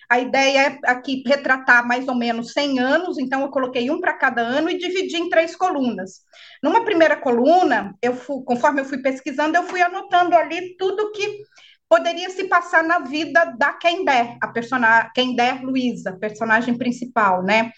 A 0.09 0.19
ideia 0.21 0.59
é 0.69 0.91
aqui 0.91 1.23
retratar 1.27 1.87
mais 1.87 2.07
ou 2.09 2.15
menos 2.15 2.53
100 2.53 2.79
anos, 2.79 3.19
então 3.19 3.43
eu 3.43 3.49
coloquei 3.49 3.91
um 3.91 4.01
para 4.01 4.13
cada 4.13 4.43
ano 4.43 4.71
e 4.71 4.79
dividi 4.79 5.17
em 5.17 5.29
três 5.29 5.57
colunas. 5.57 6.21
Numa 6.63 6.85
primeira 6.85 7.17
coluna, 7.17 7.95
eu 8.03 8.15
fui, 8.15 8.43
conforme 8.45 8.81
eu 8.81 8.85
fui 8.85 8.99
pesquisando, 8.99 9.57
eu 9.57 9.65
fui 9.65 9.81
anotando 9.81 10.37
ali 10.37 10.77
tudo 10.77 11.13
que 11.13 11.43
poderia 11.89 12.31
se 12.31 12.45
passar 12.45 12.83
na 12.83 13.01
vida 13.01 13.45
da 13.59 13.75
Kendé, 13.75 14.39
a 14.41 14.49
personagem 14.49 15.11
Kendé 15.15 15.61
Luiza, 15.63 16.17
personagem 16.19 16.77
principal, 16.77 17.43
né? 17.43 17.71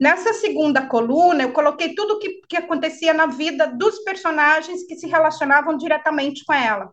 Nessa 0.00 0.32
segunda 0.32 0.86
coluna, 0.86 1.42
eu 1.42 1.52
coloquei 1.52 1.94
tudo 1.94 2.18
que, 2.18 2.40
que 2.48 2.56
acontecia 2.56 3.12
na 3.12 3.26
vida 3.26 3.66
dos 3.66 4.02
personagens 4.02 4.84
que 4.86 4.96
se 4.96 5.06
relacionavam 5.06 5.76
diretamente 5.76 6.42
com 6.44 6.54
ela. 6.54 6.90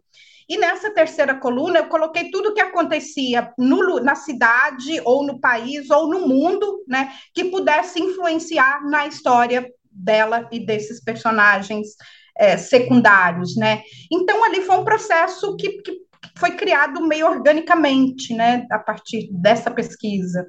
E 0.49 0.57
nessa 0.57 0.89
terceira 0.93 1.35
coluna, 1.35 1.79
eu 1.79 1.87
coloquei 1.87 2.31
tudo 2.31 2.53
que 2.53 2.61
acontecia 2.61 3.51
no, 3.57 3.99
na 3.99 4.15
cidade, 4.15 5.01
ou 5.03 5.25
no 5.25 5.39
país, 5.39 5.89
ou 5.89 6.09
no 6.09 6.27
mundo, 6.27 6.83
né, 6.87 7.11
que 7.33 7.45
pudesse 7.45 8.01
influenciar 8.01 8.83
na 8.89 9.05
história 9.07 9.69
dela 9.91 10.47
e 10.51 10.59
desses 10.59 11.03
personagens 11.03 11.87
é, 12.37 12.55
secundários, 12.55 13.57
né? 13.57 13.81
Então, 14.11 14.43
ali 14.43 14.61
foi 14.61 14.77
um 14.77 14.85
processo 14.85 15.55
que, 15.57 15.81
que 15.81 15.97
foi 16.37 16.51
criado 16.51 17.05
meio 17.05 17.27
organicamente, 17.27 18.33
né, 18.33 18.65
a 18.71 18.79
partir 18.79 19.27
dessa 19.31 19.71
pesquisa. 19.71 20.45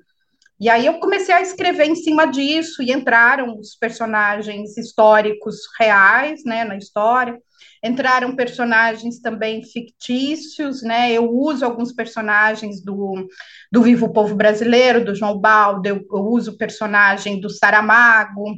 E 0.61 0.69
aí 0.69 0.87
eu 0.87 0.99
comecei 0.99 1.35
a 1.35 1.41
escrever 1.41 1.87
em 1.87 1.95
cima 1.95 2.27
disso 2.27 2.83
e 2.83 2.93
entraram 2.93 3.59
os 3.59 3.77
personagens 3.77 4.77
históricos 4.77 5.57
reais, 5.79 6.43
né, 6.45 6.65
na 6.65 6.77
história. 6.77 7.39
Entraram 7.85 8.35
personagens 8.35 9.21
também 9.21 9.63
fictícios, 9.65 10.83
né? 10.83 11.13
Eu 11.13 11.31
uso 11.31 11.65
alguns 11.65 11.93
personagens 11.93 12.83
do, 12.83 13.29
do 13.71 13.83
Vivo 13.83 14.13
Povo 14.13 14.35
Brasileiro, 14.35 15.05
do 15.05 15.15
João 15.15 15.39
Baldo, 15.39 15.87
eu, 15.87 15.97
eu 15.97 16.27
uso 16.27 16.57
personagem 16.57 17.41
do 17.41 17.49
Saramago, 17.49 18.57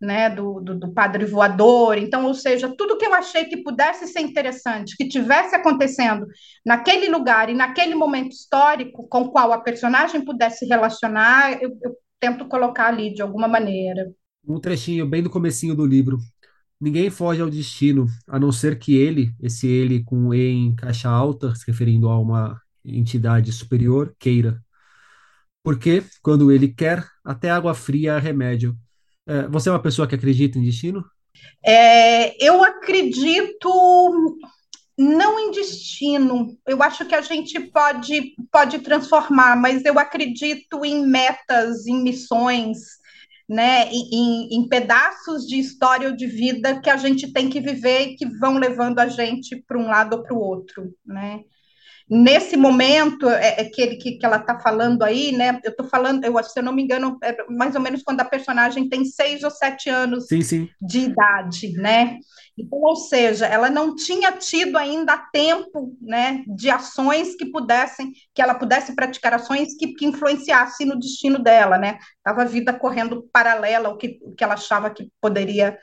né, 0.00 0.28
do, 0.28 0.60
do, 0.60 0.78
do, 0.78 0.92
padre 0.92 1.24
voador. 1.24 1.96
Então, 1.98 2.26
ou 2.26 2.34
seja, 2.34 2.72
tudo 2.76 2.98
que 2.98 3.06
eu 3.06 3.14
achei 3.14 3.44
que 3.44 3.62
pudesse 3.62 4.06
ser 4.06 4.20
interessante, 4.20 4.96
que 4.96 5.08
tivesse 5.08 5.54
acontecendo 5.54 6.26
naquele 6.64 7.08
lugar 7.08 7.48
e 7.48 7.54
naquele 7.54 7.94
momento 7.94 8.32
histórico 8.32 9.08
com 9.08 9.22
o 9.22 9.30
qual 9.30 9.52
a 9.52 9.60
personagem 9.60 10.24
pudesse 10.24 10.66
relacionar, 10.66 11.62
eu, 11.62 11.76
eu 11.82 11.96
tento 12.20 12.46
colocar 12.46 12.88
ali 12.88 13.12
de 13.12 13.22
alguma 13.22 13.48
maneira. 13.48 14.10
Um 14.46 14.60
trechinho 14.60 15.06
bem 15.06 15.22
do 15.22 15.30
comecinho 15.30 15.74
do 15.74 15.84
livro. 15.84 16.18
Ninguém 16.80 17.08
foge 17.08 17.40
ao 17.40 17.48
destino, 17.48 18.06
a 18.26 18.38
não 18.38 18.52
ser 18.52 18.78
que 18.78 18.94
ele, 18.94 19.34
esse 19.40 19.66
ele 19.66 20.04
com 20.04 20.34
E 20.34 20.50
em 20.50 20.74
caixa 20.76 21.08
alta, 21.08 21.54
se 21.54 21.66
referindo 21.66 22.08
a 22.08 22.18
uma 22.18 22.60
entidade 22.84 23.50
superior, 23.52 24.14
queira. 24.18 24.62
Porque, 25.62 26.04
quando 26.22 26.52
ele 26.52 26.68
quer, 26.68 27.04
até 27.24 27.50
água 27.50 27.74
fria 27.74 28.12
é 28.12 28.18
remédio. 28.18 28.76
É, 29.26 29.48
você 29.48 29.68
é 29.68 29.72
uma 29.72 29.82
pessoa 29.82 30.06
que 30.06 30.14
acredita 30.14 30.58
em 30.58 30.62
destino? 30.62 31.04
É, 31.64 32.44
eu 32.44 32.62
acredito 32.62 34.38
não 34.98 35.38
em 35.38 35.50
destino. 35.50 36.56
Eu 36.66 36.82
acho 36.82 37.04
que 37.04 37.14
a 37.14 37.20
gente 37.20 37.58
pode, 37.60 38.34
pode 38.50 38.78
transformar, 38.78 39.56
mas 39.56 39.84
eu 39.84 39.98
acredito 39.98 40.84
em 40.84 41.06
metas, 41.06 41.86
em 41.86 42.02
missões, 42.02 42.78
né, 43.48 43.88
em, 43.90 44.56
em, 44.56 44.68
pedaços 44.68 45.46
de 45.46 45.58
história 45.58 46.08
ou 46.08 46.16
de 46.16 46.26
vida 46.26 46.80
que 46.80 46.90
a 46.90 46.96
gente 46.96 47.32
tem 47.32 47.48
que 47.48 47.60
viver 47.60 48.00
e 48.00 48.16
que 48.16 48.26
vão 48.26 48.58
levando 48.58 48.98
a 48.98 49.06
gente 49.06 49.56
para 49.66 49.78
um 49.78 49.86
lado 49.86 50.16
ou 50.16 50.22
para 50.22 50.34
o 50.34 50.40
outro, 50.40 50.92
né? 51.04 51.44
Nesse 52.08 52.56
momento 52.56 53.28
é, 53.28 53.62
é 53.62 53.64
que, 53.64 53.82
ele, 53.82 53.96
que, 53.96 54.12
que 54.12 54.24
ela 54.24 54.36
está 54.36 54.58
falando 54.60 55.02
aí, 55.02 55.32
né? 55.32 55.60
Eu 55.64 55.70
estou 55.70 55.88
falando, 55.88 56.24
eu, 56.24 56.42
se 56.44 56.58
eu 56.58 56.62
não 56.62 56.72
me 56.72 56.82
engano, 56.82 57.18
é 57.22 57.36
mais 57.50 57.74
ou 57.74 57.80
menos 57.80 58.02
quando 58.02 58.20
a 58.20 58.24
personagem 58.24 58.88
tem 58.88 59.04
seis 59.04 59.42
ou 59.42 59.50
sete 59.50 59.90
anos 59.90 60.26
sim, 60.26 60.40
sim. 60.40 60.68
de 60.80 61.00
idade, 61.00 61.72
né? 61.72 62.18
Então, 62.56 62.78
ou 62.78 62.96
seja, 62.96 63.46
ela 63.46 63.68
não 63.68 63.94
tinha 63.94 64.32
tido 64.32 64.78
ainda 64.78 65.18
tempo, 65.30 65.94
né, 66.00 66.42
de 66.46 66.70
ações 66.70 67.34
que 67.34 67.44
pudessem, 67.50 68.12
que 68.34 68.40
ela 68.40 68.54
pudesse 68.54 68.94
praticar 68.94 69.34
ações 69.34 69.76
que, 69.76 69.88
que 69.88 70.06
influenciassem 70.06 70.86
no 70.86 70.98
destino 70.98 71.38
dela, 71.38 71.76
né? 71.76 71.98
Tava 72.22 72.42
a 72.42 72.46
vida 72.46 72.72
correndo 72.72 73.28
paralela 73.32 73.88
ao 73.88 73.98
que, 73.98 74.18
que 74.36 74.44
ela 74.44 74.54
achava 74.54 74.90
que 74.90 75.10
poderia 75.20 75.76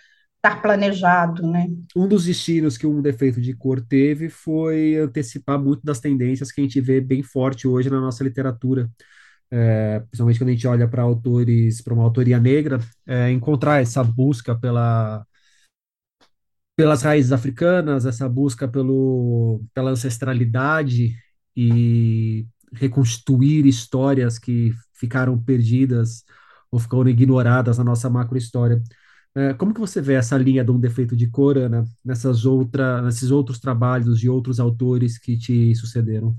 estar 0.44 0.62
planejado, 0.62 1.48
né? 1.48 1.68
Um 1.96 2.08
dos 2.08 2.26
destinos 2.26 2.78
que 2.78 2.86
um 2.86 3.02
defeito 3.02 3.40
de 3.40 3.54
cor 3.54 3.80
teve 3.80 4.30
foi 4.30 4.98
antecipar 4.98 5.58
muito 5.58 5.82
das 5.86 6.02
tendências 6.02 6.52
que 6.52 6.60
a 6.60 6.64
gente 6.64 6.82
vê 6.82 7.00
bem 7.00 7.24
forte 7.24 7.66
hoje 7.68 7.90
na 7.90 8.02
nossa 8.02 8.24
literatura. 8.24 8.90
É, 9.50 10.00
principalmente 10.02 10.40
quando 10.40 10.50
a 10.50 10.54
gente 10.54 10.68
olha 10.68 10.88
para 10.88 11.04
autores, 11.04 11.82
para 11.82 11.94
uma 11.94 12.04
autoria 12.04 12.40
negra, 12.40 12.80
é, 13.08 13.32
encontrar 13.32 13.82
essa 13.82 14.04
busca 14.04 14.56
pela 14.56 15.26
pelas 16.76 17.04
raízes 17.04 17.32
africanas, 17.32 18.06
essa 18.06 18.28
busca 18.28 18.68
pelo, 18.68 19.64
pela 19.74 19.92
ancestralidade 19.92 21.16
e 21.56 22.48
reconstruir 22.74 23.66
histórias 23.68 24.40
que 24.40 24.72
ficaram 24.94 25.38
perdidas 25.40 26.24
ou 26.72 26.80
ficaram 26.80 27.08
ignoradas 27.08 27.78
na 27.78 27.84
nossa 27.84 28.10
macrohistória. 28.10 28.82
É, 28.82 29.03
como 29.58 29.74
que 29.74 29.80
você 29.80 30.00
vê 30.00 30.14
essa 30.14 30.38
linha 30.38 30.64
de 30.64 30.72
um 30.72 30.80
defeito 30.80 31.16
de 31.16 31.28
cor, 31.30 31.58
Ana, 31.58 31.86
nessas 32.06 32.46
outra, 32.46 33.02
nesses 33.02 33.32
outros 33.32 33.60
trabalhos 33.60 34.20
de 34.20 34.30
outros 34.30 34.60
autores 34.60 35.18
que 35.18 35.38
te 35.38 35.74
sucederam? 35.76 36.36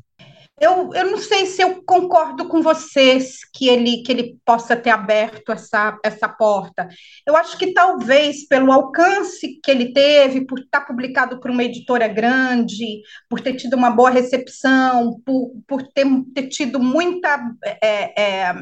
Eu, 0.61 0.95
eu 0.95 1.11
não 1.11 1.19
sei 1.19 1.47
se 1.47 1.61
eu 1.61 1.83
concordo 1.85 2.47
com 2.47 2.63
vocês 2.63 3.41
que 3.53 3.69
ele, 3.69 4.03
que 4.03 4.13
ele 4.13 4.39
possa 4.45 4.77
ter 4.77 4.91
aberto 4.91 5.51
essa, 5.51 5.99
essa 6.05 6.29
porta. 6.29 6.89
Eu 7.27 7.37
acho 7.37 7.59
que 7.59 7.73
talvez 7.73 8.47
pelo 8.47 8.71
alcance 8.73 9.59
que 9.63 9.71
ele 9.71 9.93
teve, 9.93 10.47
por 10.47 10.61
estar 10.61 10.83
publicado 10.83 11.41
por 11.41 11.51
uma 11.51 11.65
editora 11.65 12.07
grande, 12.07 13.03
por 13.29 13.41
ter 13.41 13.55
tido 13.55 13.75
uma 13.75 13.91
boa 13.91 14.11
recepção, 14.11 15.21
por, 15.27 15.51
por 15.67 15.83
ter, 15.89 16.07
ter 16.33 16.47
tido 16.47 16.79
muita. 16.79 17.37
É, 17.83 18.23
é, 18.23 18.55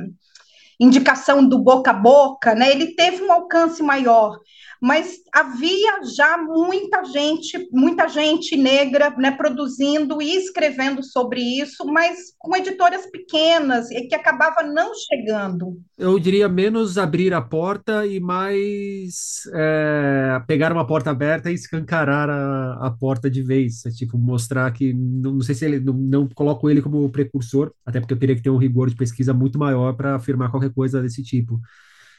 indicação 0.83 1.47
do 1.47 1.59
boca 1.59 1.91
a 1.91 1.95
boca, 1.95 2.55
né? 2.55 2.71
Ele 2.71 2.95
teve 2.95 3.23
um 3.23 3.33
alcance 3.33 3.83
maior, 3.83 4.39
mas 4.83 5.19
havia 5.33 6.03
já 6.17 6.37
muita 6.37 7.05
gente, 7.05 7.69
muita 7.71 8.09
gente 8.09 8.57
negra, 8.57 9.11
né, 9.17 9.31
produzindo 9.31 10.21
e 10.21 10.35
escrevendo 10.35 11.05
sobre 11.05 11.41
isso, 11.41 11.87
mas 11.87 12.35
com 12.37 12.57
editoras 12.57 13.07
pequenas 13.07 13.93
e 13.93 14.09
que 14.09 14.15
acabava 14.17 14.65
não 14.65 14.91
chegando. 14.93 15.81
Eu 15.97 16.19
diria 16.19 16.49
menos 16.49 16.99
abrir 16.99 17.33
a 17.33 17.41
porta 17.41 18.05
e 18.05 18.19
mais 18.19 19.43
é, 19.55 20.43
pegar 20.49 20.73
uma 20.73 20.85
porta 20.85 21.11
aberta 21.11 21.49
e 21.49 21.55
escancarar 21.55 22.29
a, 22.29 22.89
a 22.89 22.91
porta 22.91 23.31
de 23.31 23.41
vez, 23.41 23.87
é, 23.87 23.91
tipo 23.91 24.19
mostrar 24.19 24.73
que 24.73 24.93
não, 24.93 25.35
não 25.35 25.43
sei 25.43 25.55
se 25.55 25.65
ele 25.65 25.79
não, 25.79 25.95
não 25.95 26.29
coloco 26.29 26.69
ele 26.69 26.83
como 26.83 27.09
precursor, 27.09 27.73
até 27.87 28.01
porque 28.01 28.15
eu 28.15 28.19
teria 28.19 28.35
que 28.35 28.43
ter 28.43 28.51
um 28.51 28.59
rigor 28.59 28.91
de 28.91 28.97
pesquisa 28.97 29.33
muito 29.33 29.61
maior 29.61 29.93
para 29.93 30.17
afirmar 30.17 30.51
qualquer 30.51 30.75
coisa 30.75 31.01
desse 31.01 31.23
tipo. 31.23 31.61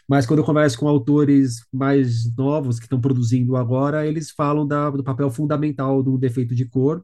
Mas 0.08 0.26
quando 0.26 0.40
eu 0.40 0.46
converso 0.46 0.78
com 0.80 0.88
autores 0.88 1.66
mais 1.72 2.34
novos 2.36 2.80
que 2.80 2.86
estão 2.86 3.00
produzindo 3.02 3.56
agora, 3.56 4.06
eles 4.06 4.32
falam 4.32 4.68
da, 4.68 4.90
do 4.90 5.04
papel 5.04 5.32
fundamental 5.32 6.04
do 6.04 6.18
defeito 6.18 6.54
de 6.56 6.66
cor 6.66 7.04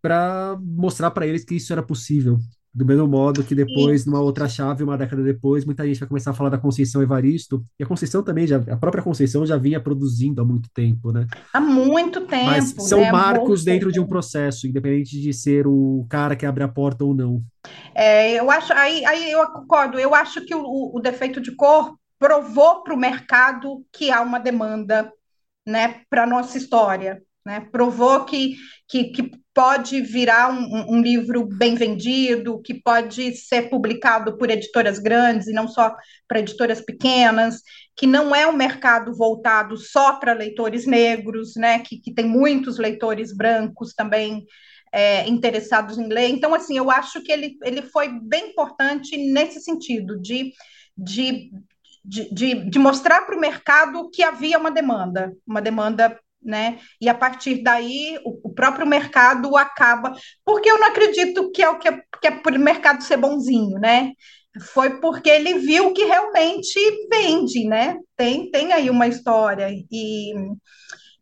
para 0.00 0.56
mostrar 0.60 1.10
para 1.10 1.26
eles 1.26 1.44
que 1.44 1.54
isso 1.56 1.72
era 1.72 1.82
possível. 1.82 2.38
Do 2.74 2.86
mesmo 2.86 3.06
modo 3.06 3.44
que 3.44 3.54
depois, 3.54 4.06
numa 4.06 4.20
outra 4.20 4.48
chave, 4.48 4.82
uma 4.82 4.96
década 4.96 5.22
depois, 5.22 5.64
muita 5.64 5.86
gente 5.86 6.00
vai 6.00 6.08
começar 6.08 6.30
a 6.30 6.34
falar 6.34 6.48
da 6.48 6.56
Conceição 6.56 7.02
Evaristo. 7.02 7.62
E 7.78 7.84
a 7.84 7.86
Conceição 7.86 8.22
também, 8.22 8.46
já, 8.46 8.56
a 8.56 8.76
própria 8.76 9.02
Conceição 9.02 9.44
já 9.44 9.58
vinha 9.58 9.78
produzindo 9.78 10.40
há 10.40 10.44
muito 10.44 10.70
tempo, 10.72 11.12
né? 11.12 11.26
Há 11.52 11.60
muito 11.60 12.22
tempo. 12.22 12.46
Mas 12.46 12.70
são 12.78 13.00
né? 13.00 13.12
marcos 13.12 13.62
dentro 13.62 13.92
de 13.92 14.00
um 14.00 14.06
processo, 14.06 14.66
independente 14.66 15.20
de 15.20 15.34
ser 15.34 15.66
o 15.66 16.06
cara 16.08 16.34
que 16.34 16.46
abre 16.46 16.64
a 16.64 16.68
porta 16.68 17.04
ou 17.04 17.12
não. 17.12 17.42
É, 17.94 18.32
eu 18.40 18.50
acho, 18.50 18.72
aí, 18.72 19.04
aí 19.04 19.30
eu 19.30 19.46
concordo, 19.48 20.00
eu 20.00 20.14
acho 20.14 20.40
que 20.46 20.54
o, 20.54 20.92
o 20.94 20.98
defeito 20.98 21.42
de 21.42 21.52
cor 21.52 21.94
provou 22.18 22.82
para 22.82 22.94
o 22.94 22.98
mercado 22.98 23.84
que 23.92 24.10
há 24.10 24.22
uma 24.22 24.38
demanda 24.38 25.12
né, 25.66 26.00
para 26.08 26.22
a 26.22 26.26
nossa 26.26 26.56
história. 26.56 27.22
Né? 27.44 27.60
Provou 27.60 28.24
que, 28.24 28.56
que, 28.88 29.04
que 29.04 29.41
pode 29.54 30.00
virar 30.00 30.50
um, 30.50 30.96
um, 30.96 31.02
livro 31.02 31.44
bem 31.46 31.74
vendido, 31.74 32.60
que 32.62 32.74
pode 32.74 33.34
ser 33.36 33.68
publicado 33.68 34.38
por 34.38 34.50
editoras 34.50 34.98
grandes 34.98 35.46
e 35.46 35.52
não 35.52 35.68
só 35.68 35.94
para 36.26 36.40
editoras 36.40 36.80
pequenas, 36.80 37.60
que 37.96 38.06
não 38.06 38.34
é 38.34 38.46
um 38.46 38.56
mercado 38.56 39.14
voltado 39.14 39.76
só 39.76 40.14
para 40.14 40.32
leitores 40.32 40.86
negros, 40.86 41.54
né? 41.56 41.80
que, 41.80 41.98
que 41.98 42.14
tem 42.14 42.24
muitos 42.26 42.78
leitores 42.78 43.36
brancos 43.36 43.92
também 43.92 44.46
é, 44.90 45.28
interessados 45.28 45.98
em 45.98 46.08
ler. 46.08 46.28
Então, 46.28 46.54
assim, 46.54 46.76
eu 46.76 46.90
acho 46.90 47.22
que 47.22 47.30
ele, 47.30 47.56
ele 47.62 47.82
foi 47.82 48.08
bem 48.08 48.50
importante 48.50 49.16
nesse 49.16 49.60
sentido, 49.60 50.18
de, 50.20 50.52
de, 50.96 51.50
de, 52.02 52.34
de, 52.34 52.70
de 52.70 52.78
mostrar 52.78 53.22
para 53.22 53.36
o 53.36 53.40
mercado 53.40 54.10
que 54.10 54.22
havia 54.22 54.58
uma 54.58 54.70
demanda, 54.70 55.32
uma 55.46 55.60
demanda 55.60 56.18
né? 56.44 56.78
E 57.00 57.08
a 57.08 57.14
partir 57.14 57.62
daí 57.62 58.18
o, 58.24 58.48
o, 58.48 58.54
próprio 58.54 58.86
mercado 58.86 59.56
acaba, 59.56 60.14
porque 60.44 60.70
eu 60.70 60.78
não 60.78 60.88
acredito 60.88 61.50
que 61.52 61.62
é 61.62 61.68
o 61.68 61.78
que 61.78 61.88
é, 61.88 62.02
que 62.20 62.26
é 62.26 62.30
por 62.30 62.56
mercado 62.58 63.02
ser 63.02 63.16
bonzinho, 63.16 63.78
né? 63.78 64.12
Foi 64.72 65.00
porque 65.00 65.30
ele 65.30 65.54
viu 65.54 65.92
que 65.92 66.04
realmente 66.04 66.78
vende, 67.10 67.64
né? 67.66 67.96
Tem, 68.16 68.50
tem 68.50 68.72
aí 68.72 68.90
uma 68.90 69.06
história 69.06 69.68
e 69.90 70.34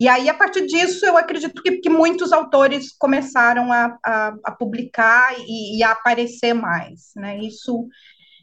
e 0.00 0.08
aí, 0.08 0.30
a 0.30 0.34
partir 0.34 0.66
disso, 0.66 1.04
eu 1.04 1.18
acredito 1.18 1.62
que, 1.62 1.72
que 1.72 1.90
muitos 1.90 2.32
autores 2.32 2.90
começaram 2.96 3.70
a, 3.70 3.98
a, 4.02 4.34
a 4.46 4.52
publicar 4.52 5.34
e, 5.38 5.76
e, 5.76 5.82
a 5.82 5.90
aparecer 5.90 6.54
mais, 6.54 7.10
né? 7.14 7.38
Isso, 7.38 7.86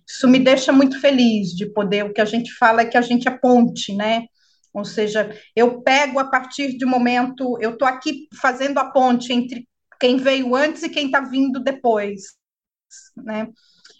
isso 0.07 0.27
me 0.27 0.37
deixa 0.37 0.71
muito 0.71 1.01
feliz 1.01 1.47
de 1.49 1.65
poder, 1.65 2.05
o 2.05 2.13
que 2.13 2.21
a 2.21 2.25
gente 2.25 2.53
fala 2.53 2.81
é 2.81 2.85
que 2.85 2.95
a 2.95 3.01
gente 3.01 3.27
é 3.27 3.31
ponte, 3.31 3.95
né? 3.95 4.27
Ou 4.77 4.85
seja, 4.85 5.35
eu 5.55 5.81
pego 5.81 6.19
a 6.19 6.29
partir 6.29 6.77
de 6.77 6.85
momento, 6.85 7.57
eu 7.59 7.71
estou 7.71 7.87
aqui 7.87 8.27
fazendo 8.39 8.77
a 8.77 8.91
ponte 8.91 9.33
entre 9.33 9.67
quem 9.99 10.17
veio 10.17 10.55
antes 10.55 10.83
e 10.83 10.89
quem 10.89 11.07
está 11.07 11.19
vindo 11.19 11.59
depois, 11.59 12.21
né? 13.15 13.47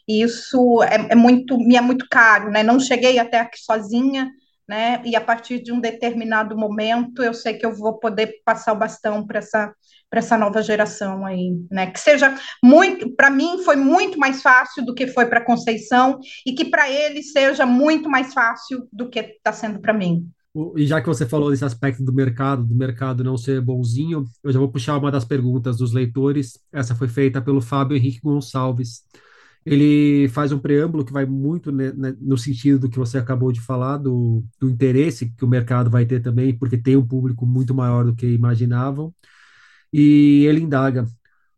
E 0.08 0.22
isso 0.22 0.84
é, 0.84 1.14
é, 1.14 1.16
muito, 1.16 1.58
me 1.58 1.76
é 1.76 1.82
muito 1.82 2.06
caro, 2.10 2.52
né? 2.52 2.62
Não 2.62 2.80
cheguei 2.80 3.18
até 3.18 3.40
aqui 3.40 3.60
sozinha, 3.60 4.30
né? 4.70 5.02
E 5.04 5.16
a 5.16 5.22
partir 5.22 5.64
de 5.64 5.72
um 5.72 5.80
determinado 5.80 6.56
momento, 6.56 7.24
eu 7.24 7.34
sei 7.34 7.56
que 7.56 7.66
eu 7.66 7.74
vou 7.74 7.98
poder 7.98 8.42
passar 8.46 8.74
o 8.74 8.78
bastão 8.78 9.26
para 9.26 9.40
essa 9.40 9.74
para 10.10 10.20
essa 10.20 10.38
nova 10.38 10.62
geração 10.62 11.26
aí, 11.26 11.52
né? 11.70 11.92
Que 11.92 12.00
seja 12.00 12.34
muito, 12.64 13.14
para 13.16 13.30
mim 13.30 13.62
foi 13.66 13.76
muito 13.76 14.18
mais 14.18 14.42
fácil 14.42 14.86
do 14.86 14.96
que 14.96 15.08
foi 15.08 15.26
para 15.26 15.44
Conceição 15.44 16.20
e 16.46 16.54
que 16.54 16.66
para 16.66 16.90
ele 16.90 17.22
seja 17.22 17.66
muito 17.66 18.10
mais 18.10 18.34
fácil 18.34 18.88
do 18.94 19.10
que 19.10 19.20
está 19.20 19.52
sendo 19.52 19.82
para 19.82 19.94
mim. 19.94 20.26
E 20.76 20.88
já 20.88 21.00
que 21.02 21.08
você 21.08 21.26
falou 21.26 21.52
desse 21.52 21.66
aspecto 21.66 22.04
do 22.04 22.12
mercado, 22.12 22.64
do 22.64 22.74
mercado 22.76 23.24
não 23.24 23.38
ser 23.38 23.62
bonzinho, 23.62 24.26
eu 24.44 24.52
já 24.52 24.58
vou 24.58 24.72
puxar 24.72 24.98
uma 24.98 25.12
das 25.12 25.24
perguntas 25.24 25.78
dos 25.78 25.94
leitores. 25.94 26.60
Essa 26.72 26.96
foi 26.96 27.08
feita 27.08 27.42
pelo 27.42 27.62
Fábio 27.62 27.96
Henrique 27.96 28.22
Gonçalves. 28.24 29.04
Ele 29.66 30.28
faz 30.30 30.52
um 30.52 30.60
preâmbulo 30.60 31.06
que 31.06 31.12
vai 31.14 31.26
muito 31.26 31.72
né, 31.72 31.92
né, 31.94 32.16
no 32.20 32.38
sentido 32.38 32.80
do 32.80 32.90
que 32.90 32.98
você 32.98 33.18
acabou 33.18 33.52
de 33.52 33.62
falar, 33.62 33.98
do, 33.98 34.44
do 34.60 34.70
interesse 34.70 35.30
que 35.30 35.46
o 35.46 35.48
mercado 35.48 35.90
vai 35.90 36.06
ter 36.06 36.22
também, 36.22 36.58
porque 36.58 36.78
tem 36.78 36.96
um 36.96 37.06
público 37.06 37.46
muito 37.46 37.76
maior 37.76 38.06
do 38.06 38.16
que 38.16 38.26
imaginavam. 38.26 39.14
E 39.94 40.46
ele 40.48 40.62
indaga: 40.62 41.06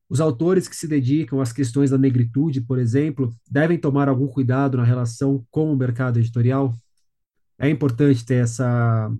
os 0.09 0.19
autores 0.19 0.67
que 0.67 0.75
se 0.75 0.87
dedicam 0.87 1.41
às 1.41 1.53
questões 1.53 1.91
da 1.91 1.97
negritude, 1.97 2.61
por 2.61 2.79
exemplo, 2.79 3.35
devem 3.49 3.77
tomar 3.77 4.09
algum 4.09 4.27
cuidado 4.27 4.77
na 4.77 4.83
relação 4.83 5.45
com 5.51 5.71
o 5.71 5.77
mercado 5.77 6.19
editorial? 6.19 6.73
É 7.59 7.69
importante 7.69 8.25
ter 8.25 8.43
essa, 8.43 9.11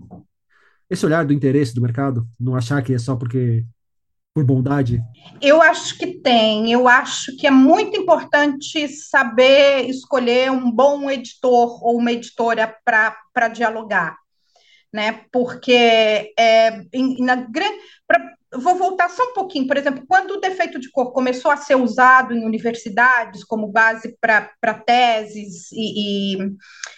esse 0.88 1.04
olhar 1.04 1.24
do 1.24 1.32
interesse 1.32 1.74
do 1.74 1.82
mercado, 1.82 2.26
não 2.38 2.56
achar 2.56 2.82
que 2.82 2.94
é 2.94 2.98
só 2.98 3.14
porque 3.14 3.64
por 4.34 4.44
bondade? 4.44 5.02
Eu 5.40 5.60
acho 5.60 5.98
que 5.98 6.06
tem. 6.06 6.72
Eu 6.72 6.88
acho 6.88 7.36
que 7.36 7.46
é 7.46 7.50
muito 7.50 7.98
importante 7.98 8.88
saber 8.88 9.88
escolher 9.88 10.50
um 10.50 10.70
bom 10.70 11.10
editor 11.10 11.84
ou 11.84 11.98
uma 11.98 12.12
editora 12.12 12.74
para 12.84 13.48
dialogar, 13.48 14.16
né? 14.92 15.24
Porque 15.32 16.32
é, 16.38 16.82
na 17.18 17.36
grande 17.36 17.78
vou 18.52 18.74
voltar 18.74 19.08
só 19.08 19.22
um 19.30 19.34
pouquinho, 19.34 19.66
por 19.66 19.76
exemplo, 19.76 20.04
quando 20.08 20.32
o 20.32 20.40
defeito 20.40 20.80
de 20.80 20.90
cor 20.90 21.12
começou 21.12 21.50
a 21.50 21.56
ser 21.56 21.76
usado 21.76 22.34
em 22.34 22.44
universidades 22.44 23.44
como 23.44 23.68
base 23.68 24.16
para 24.20 24.74
teses 24.74 25.70
e, 25.72 26.34
e 26.34 26.52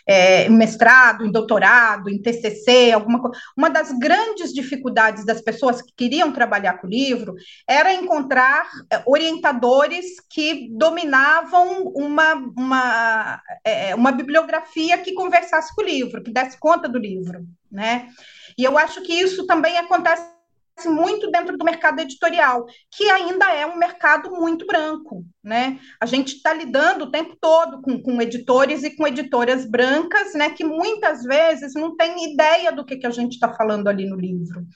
é, 0.07 0.49
mestrado, 0.49 1.27
em 1.27 1.31
doutorado, 1.31 2.09
em 2.09 2.21
TCC, 2.21 2.93
alguma 2.93 3.21
coisa, 3.21 3.39
uma 3.57 3.69
das 3.69 3.93
grandes 3.93 4.53
dificuldades 4.53 5.27
das 5.27 5.43
pessoas 5.43 5.83
que 5.83 5.93
queriam 5.95 6.33
trabalhar 6.33 6.79
com 6.79 6.87
o 6.87 6.91
livro 6.91 7.35
era 7.69 7.93
encontrar 7.93 8.67
é, 8.91 9.03
orientadores 9.07 10.07
que 10.31 10.71
dominavam 10.73 11.83
uma, 11.95 12.35
uma, 12.57 13.43
é, 13.63 13.95
uma 13.95 14.13
bibliografia 14.13 14.97
que 14.99 15.13
conversasse 15.13 15.75
com 15.75 15.83
o 15.83 15.87
livro, 15.87 16.23
que 16.23 16.33
desse 16.33 16.59
conta 16.59 16.89
do 16.89 16.99
livro, 16.99 17.45
né? 17.71 18.09
E 18.57 18.65
eu 18.65 18.79
acho 18.79 19.03
que 19.03 19.13
isso 19.13 19.47
também 19.47 19.77
acontece 19.79 20.42
muito 20.87 21.31
dentro 21.31 21.57
do 21.57 21.65
mercado 21.65 22.01
editorial, 22.01 22.67
que 22.91 23.09
ainda 23.11 23.53
é 23.53 23.67
um 23.67 23.77
mercado 23.77 24.31
muito 24.31 24.67
branco, 24.67 25.25
né? 25.43 25.79
A 26.01 26.07
gente 26.07 26.37
está 26.37 26.53
lidando 26.53 27.05
o 27.05 27.11
tempo 27.11 27.37
todo 27.41 27.81
com, 27.83 28.03
com, 28.03 28.21
editores 28.21 28.83
e 28.83 28.97
com 28.97 29.07
editoras 29.07 29.65
brancas, 29.65 30.35
né? 30.35 30.51
Que 30.51 30.65
muitas 30.65 31.23
vezes 31.23 31.75
não 31.75 31.97
têm 31.97 32.33
ideia 32.33 32.73
do 32.73 32.85
que, 32.85 32.97
que 32.97 33.07
a 33.07 33.11
gente 33.11 33.33
está 33.35 33.53
falando 33.53 33.89
ali 33.89 34.09
no 34.09 34.17
livro. 34.17 34.67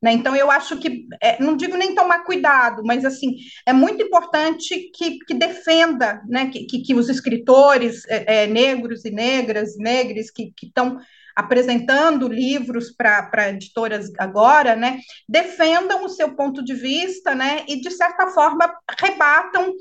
Né? 0.00 0.12
Então, 0.12 0.36
eu 0.36 0.48
acho 0.50 0.76
que, 0.78 1.06
é, 1.20 1.42
não 1.42 1.56
digo 1.56 1.76
nem 1.76 1.94
tomar 1.94 2.20
cuidado, 2.20 2.82
mas 2.84 3.04
assim, 3.04 3.36
é 3.66 3.72
muito 3.72 4.00
importante 4.00 4.90
que, 4.94 5.18
que 5.18 5.34
defenda, 5.34 6.22
né? 6.28 6.50
que, 6.50 6.66
que, 6.66 6.82
que 6.82 6.94
os 6.94 7.08
escritores 7.08 8.04
é, 8.08 8.44
é, 8.44 8.46
negros 8.46 9.04
e 9.04 9.10
negras, 9.10 9.76
negres, 9.76 10.30
que 10.30 10.52
estão 10.62 10.98
apresentando 11.38 12.26
livros 12.26 12.90
para 12.90 13.48
editoras 13.50 14.10
agora, 14.18 14.74
né, 14.74 14.98
defendam 15.28 16.04
o 16.04 16.08
seu 16.08 16.34
ponto 16.34 16.64
de 16.64 16.74
vista, 16.74 17.32
né, 17.32 17.64
e 17.68 17.80
de 17.80 17.92
certa 17.92 18.26
forma 18.26 18.68
rebatam 19.00 19.72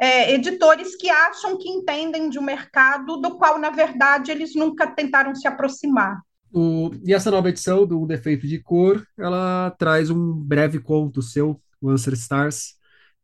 é, 0.00 0.34
editores 0.34 0.96
que 0.96 1.08
acham 1.08 1.56
que 1.56 1.68
entendem 1.68 2.28
de 2.28 2.36
um 2.36 2.42
mercado 2.42 3.16
do 3.18 3.38
qual, 3.38 3.60
na 3.60 3.70
verdade, 3.70 4.32
eles 4.32 4.56
nunca 4.56 4.88
tentaram 4.88 5.32
se 5.36 5.46
aproximar. 5.46 6.20
O, 6.52 6.90
e 7.04 7.14
essa 7.14 7.30
nova 7.30 7.48
edição 7.48 7.86
do 7.86 8.04
Defeito 8.06 8.48
de 8.48 8.58
Cor, 8.58 9.06
ela 9.16 9.72
traz 9.78 10.10
um 10.10 10.32
breve 10.32 10.80
conto 10.80 11.22
seu, 11.22 11.60
Answer 11.80 12.14
Stars, 12.14 12.74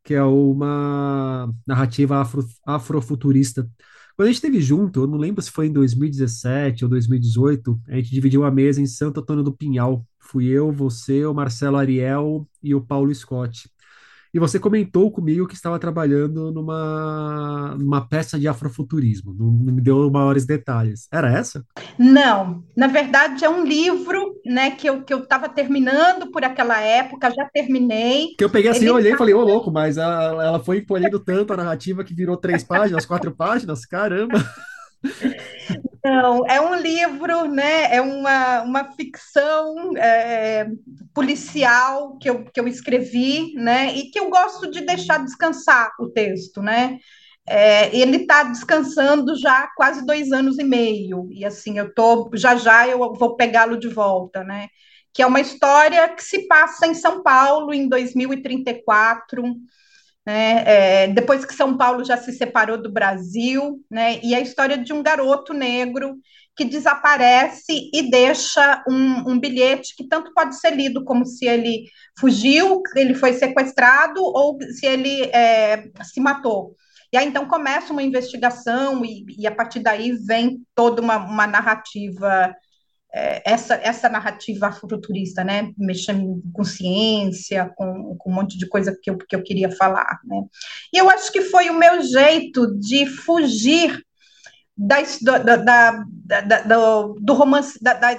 que 0.05 0.15
é 0.15 0.23
uma 0.23 1.53
narrativa 1.67 2.21
afro, 2.21 2.47
afrofuturista 2.65 3.69
quando 4.21 4.29
a 4.29 4.33
gente 4.33 4.45
esteve 4.45 4.61
junto, 4.61 5.01
eu 5.01 5.07
não 5.07 5.17
lembro 5.17 5.41
se 5.41 5.51
foi 5.51 5.69
em 5.69 5.73
2017 5.73 6.85
ou 6.85 6.91
2018, 6.91 7.81
a 7.89 7.97
gente 7.97 8.11
dividiu 8.11 8.45
a 8.45 8.51
mesa 8.51 8.79
em 8.79 8.85
Santo 8.85 9.21
Antônio 9.21 9.43
do 9.43 9.51
Pinhal. 9.51 10.05
Fui 10.19 10.45
eu, 10.45 10.71
você, 10.71 11.25
o 11.25 11.33
Marcelo 11.33 11.79
Ariel 11.79 12.47
e 12.63 12.75
o 12.75 12.83
Paulo 12.83 13.15
Scott. 13.15 13.71
E 14.33 14.39
você 14.39 14.59
comentou 14.59 15.11
comigo 15.11 15.47
que 15.47 15.55
estava 15.55 15.79
trabalhando 15.79 16.53
numa, 16.53 17.77
numa 17.79 18.07
peça 18.07 18.39
de 18.39 18.47
afrofuturismo. 18.47 19.35
Não, 19.35 19.47
não 19.47 19.73
me 19.73 19.81
deu 19.81 20.09
maiores 20.11 20.47
detalhes. 20.47 21.09
Era 21.13 21.33
essa? 21.33 21.65
Não. 21.99 22.63
Na 22.77 22.87
verdade, 22.87 23.45
é 23.45 23.51
um 23.51 23.65
livro 23.65 24.37
né, 24.47 24.71
que 24.71 24.89
eu 24.89 25.03
que 25.03 25.13
eu 25.13 25.21
estava 25.21 25.49
terminando 25.49 26.31
por 26.31 26.45
aquela 26.45 26.81
época, 26.81 27.31
já 27.31 27.45
terminei. 27.53 28.29
Que 28.39 28.45
eu 28.45 28.51
peguei 28.51 28.71
assim, 28.71 28.83
Ele... 28.83 28.91
olhei 28.91 29.13
e 29.13 29.17
falei, 29.17 29.35
ô 29.35 29.41
louco, 29.41 29.71
mas 29.71 29.97
ela, 29.97 30.45
ela 30.45 30.61
foi 30.61 30.79
encolhendo 30.79 31.19
tanto 31.19 31.53
a 31.53 31.57
narrativa 31.57 32.05
que 32.05 32.15
virou 32.15 32.37
três 32.37 32.63
páginas, 32.63 33.05
quatro 33.05 33.35
páginas, 33.35 33.85
caramba! 33.85 34.39
Não, 36.03 36.47
é 36.47 36.59
um 36.61 36.75
livro, 36.77 37.45
né? 37.47 37.95
É 37.95 38.01
uma, 38.01 38.63
uma 38.63 38.93
ficção 38.93 39.97
é, 39.99 40.67
policial 41.13 42.17
que 42.19 42.31
eu, 42.31 42.45
que 42.45 42.59
eu 42.59 42.67
escrevi, 42.67 43.53
né? 43.55 43.95
E 43.95 44.11
que 44.11 44.19
eu 44.19 44.31
gosto 44.31 44.71
de 44.71 44.81
deixar 44.81 45.19
descansar 45.23 45.91
o 46.01 46.09
texto, 46.09 46.63
né? 46.63 46.99
É, 47.47 47.95
ele 47.97 48.19
está 48.19 48.45
descansando 48.45 49.37
já 49.39 49.65
há 49.65 49.75
quase 49.77 50.07
dois 50.07 50.33
anos 50.33 50.59
e 50.59 50.65
meio, 50.65 51.29
e 51.33 51.45
assim, 51.45 51.79
eu 51.79 51.93
tô, 51.95 52.31
já 52.35 52.55
já 52.57 52.87
eu 52.89 52.99
vou 53.15 53.37
pegá-lo 53.37 53.79
de 53.79 53.89
volta, 53.89 54.45
né? 54.45 54.69
Que 55.13 55.23
é 55.23 55.27
uma 55.27 55.41
história 55.41 56.09
que 56.15 56.23
se 56.23 56.47
passa 56.47 56.87
em 56.87 56.95
São 56.95 57.23
Paulo 57.23 57.75
em 57.75 57.89
2034, 57.89 59.43
né? 60.27 60.65
É, 60.67 61.09
depois 61.09 61.45
que 61.45 61.55
São 61.55 61.77
Paulo 61.77 62.05
já 62.05 62.17
se 62.17 62.33
separou 62.33 62.81
do 62.81 62.93
Brasil, 62.93 63.83
né? 63.91 64.21
E 64.23 64.35
a 64.35 64.41
história 64.41 64.77
de 64.79 64.93
um 64.93 65.03
garoto 65.03 65.53
negro 65.53 66.17
que 66.57 66.65
desaparece 66.65 67.91
e 67.95 68.11
deixa 68.11 68.85
um, 68.89 69.31
um, 69.31 69.41
bilhete 69.41 69.95
que 69.97 70.07
tanto 70.07 70.33
pode 70.35 70.59
ser 70.59 70.75
lido 70.75 71.05
como 71.05 71.25
se 71.25 71.47
ele 71.47 71.85
fugiu, 72.19 72.83
ele 72.97 73.15
foi 73.15 73.33
sequestrado 73.33 74.21
ou 74.23 74.59
se 74.79 74.85
ele 74.85 75.23
é, 75.33 75.85
se 76.03 76.21
matou. 76.21 76.75
E 77.13 77.17
aí 77.17 77.27
então 77.27 77.47
começa 77.47 77.93
uma 77.93 78.03
investigação 78.03 79.05
e, 79.05 79.25
e 79.39 79.47
a 79.47 79.55
partir 79.55 79.81
daí 79.81 80.13
vem 80.13 80.61
toda 80.75 81.01
uma, 81.01 81.17
uma 81.17 81.47
narrativa 81.47 82.55
essa, 83.13 83.75
essa 83.75 84.09
narrativa 84.09 84.71
futurista, 84.73 85.43
né, 85.43 85.73
mexendo 85.77 86.43
com 86.53 86.65
ciência, 86.65 87.73
com, 87.77 88.17
com 88.17 88.31
um 88.31 88.35
monte 88.35 88.57
de 88.57 88.69
coisa 88.69 88.97
que 89.01 89.11
eu, 89.11 89.19
que 89.19 89.35
eu 89.35 89.43
queria 89.43 89.71
falar, 89.71 90.21
né, 90.25 90.45
e 90.93 90.99
eu 90.99 91.11
acho 91.11 91.33
que 91.33 91.43
foi 91.43 91.71
o 91.71 91.79
meu 91.79 92.03
jeito 92.03 92.79
de 92.79 93.07
fugir 93.07 94.05
da, 94.77 94.99
da, 95.39 95.57
da, 95.57 96.41
da 96.41 96.63
do, 96.63 97.15
do, 97.21 97.35
romance, 97.35 97.79
da, 97.83 97.95
da, 97.95 98.15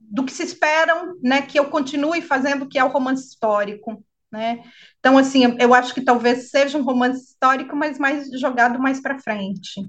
do 0.00 0.24
que 0.24 0.32
se 0.32 0.42
esperam, 0.42 1.16
né, 1.22 1.42
que 1.42 1.58
eu 1.58 1.66
continue 1.66 2.22
fazendo, 2.22 2.68
que 2.68 2.78
é 2.78 2.84
o 2.84 2.88
romance 2.88 3.28
histórico, 3.28 4.02
né, 4.32 4.64
então, 5.04 5.18
assim, 5.18 5.54
eu 5.60 5.74
acho 5.74 5.92
que 5.92 6.00
talvez 6.00 6.48
seja 6.48 6.78
um 6.78 6.82
romance 6.82 7.22
histórico, 7.22 7.76
mas 7.76 7.98
mais 7.98 8.26
jogado 8.40 8.78
mais 8.78 9.02
para 9.02 9.18
frente. 9.18 9.86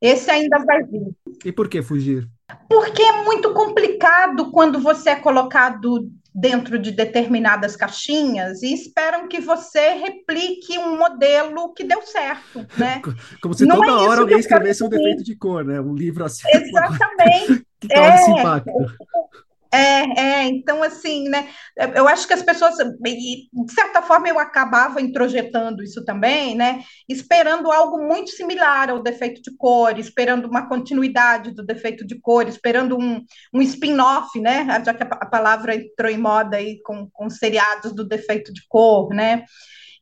Esse 0.00 0.28
ainda 0.32 0.58
vai 0.64 0.82
vir. 0.82 1.14
E 1.44 1.52
por 1.52 1.68
que 1.68 1.82
fugir? 1.82 2.28
Porque 2.68 3.02
é 3.02 3.24
muito 3.24 3.52
complicado 3.52 4.50
quando 4.50 4.78
você 4.78 5.10
é 5.10 5.16
colocado 5.16 6.10
dentro 6.34 6.78
de 6.78 6.92
determinadas 6.92 7.74
caixinhas 7.74 8.62
e 8.62 8.72
esperam 8.72 9.26
que 9.26 9.40
você 9.40 9.94
replique 9.94 10.78
um 10.78 10.96
modelo 10.96 11.72
que 11.74 11.82
deu 11.82 12.02
certo, 12.02 12.64
né? 12.78 13.02
Como 13.42 13.54
se 13.54 13.66
toda 13.66 13.86
é 13.86 13.90
hora 13.90 14.20
alguém 14.20 14.38
escrevesse 14.38 14.84
um 14.84 14.88
defeito 14.88 15.24
de 15.24 15.34
cor, 15.36 15.64
né? 15.64 15.80
Um 15.80 15.94
livro 15.94 16.24
assim. 16.24 16.46
Exatamente. 16.54 17.66
que 17.80 17.88
causa 17.88 18.08
é, 18.08 18.14
esse 18.14 18.30
impacto. 18.30 18.72
É, 19.70 20.20
é, 20.20 20.44
então 20.44 20.82
assim, 20.82 21.28
né? 21.28 21.48
Eu 21.94 22.08
acho 22.08 22.26
que 22.26 22.32
as 22.32 22.42
pessoas, 22.42 22.74
de 22.76 23.72
certa 23.72 24.00
forma, 24.00 24.26
eu 24.26 24.38
acabava 24.38 25.00
introjetando 25.00 25.82
isso 25.82 26.02
também, 26.04 26.54
né? 26.54 26.82
Esperando 27.06 27.70
algo 27.70 27.98
muito 27.98 28.30
similar 28.30 28.88
ao 28.88 29.02
defeito 29.02 29.42
de 29.42 29.54
cor, 29.56 29.98
esperando 29.98 30.46
uma 30.46 30.66
continuidade 30.66 31.50
do 31.50 31.62
defeito 31.62 32.06
de 32.06 32.18
cor, 32.18 32.48
esperando 32.48 32.96
um, 32.96 33.22
um 33.52 33.60
spin-off, 33.60 34.40
né? 34.40 34.66
Já 34.84 34.94
que 34.94 35.02
a, 35.02 35.26
palavra 35.26 35.74
entrou 35.74 36.10
em 36.10 36.18
moda 36.18 36.56
aí 36.56 36.80
com, 36.82 37.08
com 37.10 37.28
seriados 37.28 37.92
do 37.92 38.08
defeito 38.08 38.52
de 38.52 38.62
cor, 38.68 39.10
né? 39.10 39.44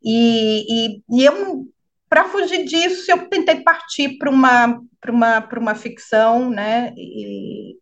E, 0.03 0.65
e, 0.69 1.03
e 1.11 1.25
eu, 1.25 1.67
para 2.09 2.29
fugir 2.29 2.65
disso, 2.65 3.11
eu 3.11 3.29
tentei 3.29 3.63
partir 3.63 4.17
para 4.17 4.31
uma, 4.31 4.81
uma, 5.09 5.49
uma 5.59 5.75
ficção, 5.75 6.49
né? 6.51 6.95
E, 6.97 7.77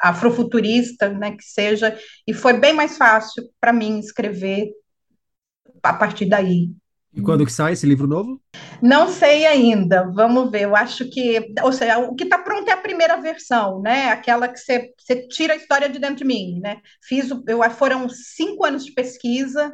afrofuturista, 0.00 1.08
né, 1.08 1.32
que 1.32 1.44
seja, 1.44 1.96
e 2.26 2.32
foi 2.32 2.54
bem 2.54 2.72
mais 2.72 2.96
fácil 2.96 3.44
para 3.60 3.72
mim 3.72 3.98
escrever 3.98 4.70
a 5.82 5.92
partir 5.92 6.26
daí. 6.26 6.70
E 7.12 7.22
quando 7.22 7.46
que 7.46 7.52
sai 7.52 7.74
esse 7.74 7.86
livro 7.86 8.08
novo? 8.08 8.40
Não 8.82 9.08
sei 9.08 9.46
ainda, 9.46 10.10
vamos 10.12 10.50
ver. 10.50 10.62
Eu 10.62 10.74
acho 10.74 11.08
que, 11.08 11.54
ou 11.62 11.72
seja, 11.72 11.98
o 11.98 12.14
que 12.14 12.24
está 12.24 12.38
pronto 12.38 12.68
é 12.68 12.72
a 12.72 12.76
primeira 12.76 13.16
versão, 13.20 13.80
né? 13.80 14.08
Aquela 14.08 14.48
que 14.48 14.58
você, 14.58 14.90
você 14.98 15.28
tira 15.28 15.52
a 15.52 15.56
história 15.56 15.88
de 15.88 16.00
dentro 16.00 16.16
de 16.16 16.24
mim, 16.24 16.58
né? 16.60 16.78
Fiz, 17.02 17.30
eu, 17.46 17.70
foram 17.70 18.08
cinco 18.08 18.64
anos 18.64 18.84
de 18.84 18.92
pesquisa, 18.92 19.72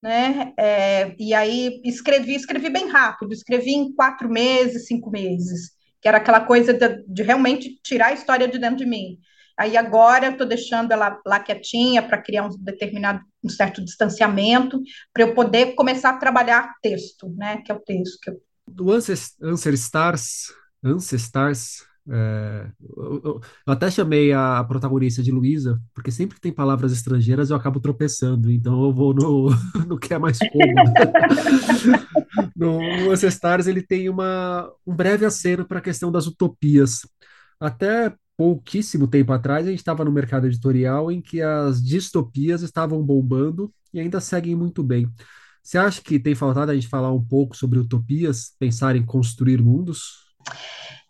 né? 0.00 0.52
É, 0.56 1.14
e 1.18 1.34
aí 1.34 1.80
escrevi, 1.84 2.36
escrevi 2.36 2.70
bem 2.70 2.88
rápido, 2.88 3.32
escrevi 3.32 3.72
em 3.72 3.92
quatro 3.92 4.28
meses, 4.28 4.86
cinco 4.86 5.10
meses, 5.10 5.72
que 6.00 6.08
era 6.08 6.18
aquela 6.18 6.40
coisa 6.40 6.72
de, 6.72 7.04
de 7.06 7.22
realmente 7.22 7.78
tirar 7.82 8.08
a 8.08 8.12
história 8.12 8.48
de 8.48 8.58
dentro 8.58 8.76
de 8.76 8.86
mim. 8.86 9.18
Aí 9.58 9.76
agora 9.76 10.26
eu 10.26 10.32
estou 10.32 10.46
deixando 10.46 10.92
ela 10.92 11.20
lá 11.26 11.40
quietinha 11.40 12.00
para 12.00 12.22
criar 12.22 12.46
um 12.46 12.50
determinado, 12.60 13.20
um 13.42 13.48
certo 13.48 13.84
distanciamento, 13.84 14.80
para 15.12 15.24
eu 15.24 15.34
poder 15.34 15.74
começar 15.74 16.10
a 16.10 16.16
trabalhar 16.16 16.74
texto, 16.80 17.28
né? 17.36 17.56
Que 17.62 17.72
é 17.72 17.74
o 17.74 17.80
texto 17.80 18.18
que 18.22 18.30
eu... 18.30 18.40
Do 18.68 18.92
Answer 18.92 19.74
Stars, 19.74 20.52
Ancestars, 20.84 21.87
é, 22.10 22.66
eu, 22.96 23.20
eu, 23.22 23.40
até 23.66 23.90
chamei 23.90 24.32
a, 24.32 24.64
protagonista 24.64 25.22
de 25.22 25.30
Luísa, 25.30 25.80
porque 25.94 26.10
sempre 26.10 26.36
que 26.36 26.40
tem 26.40 26.52
palavras 26.52 26.92
estrangeiras 26.92 27.50
eu 27.50 27.56
acabo 27.56 27.80
tropeçando, 27.80 28.50
então 28.50 28.82
eu 28.84 28.92
vou 28.92 29.12
no, 29.12 29.50
no 29.86 29.98
que 29.98 30.14
é 30.14 30.18
mais 30.18 30.38
no, 32.56 32.78
no 32.78 33.10
Ancestars 33.10 33.66
ele 33.66 33.82
tem 33.82 34.08
uma, 34.08 34.70
um 34.86 34.94
breve 34.94 35.26
aceno 35.26 35.66
para 35.66 35.78
a 35.78 35.82
questão 35.82 36.10
das 36.10 36.26
utopias. 36.26 37.00
Até 37.60 38.14
pouquíssimo 38.36 39.06
tempo 39.06 39.32
atrás 39.32 39.66
a 39.66 39.70
gente 39.70 39.80
estava 39.80 40.04
no 40.04 40.12
mercado 40.12 40.46
editorial 40.46 41.12
em 41.12 41.20
que 41.20 41.42
as 41.42 41.82
distopias 41.82 42.62
estavam 42.62 43.02
bombando 43.02 43.70
e 43.92 44.00
ainda 44.00 44.20
seguem 44.20 44.54
muito 44.54 44.82
bem. 44.82 45.10
Você 45.62 45.76
acha 45.76 46.00
que 46.00 46.18
tem 46.18 46.34
faltado 46.34 46.70
a 46.70 46.74
gente 46.74 46.88
falar 46.88 47.12
um 47.12 47.22
pouco 47.22 47.54
sobre 47.54 47.78
utopias, 47.78 48.54
pensar 48.58 48.96
em 48.96 49.04
construir 49.04 49.60
mundos? 49.60 50.28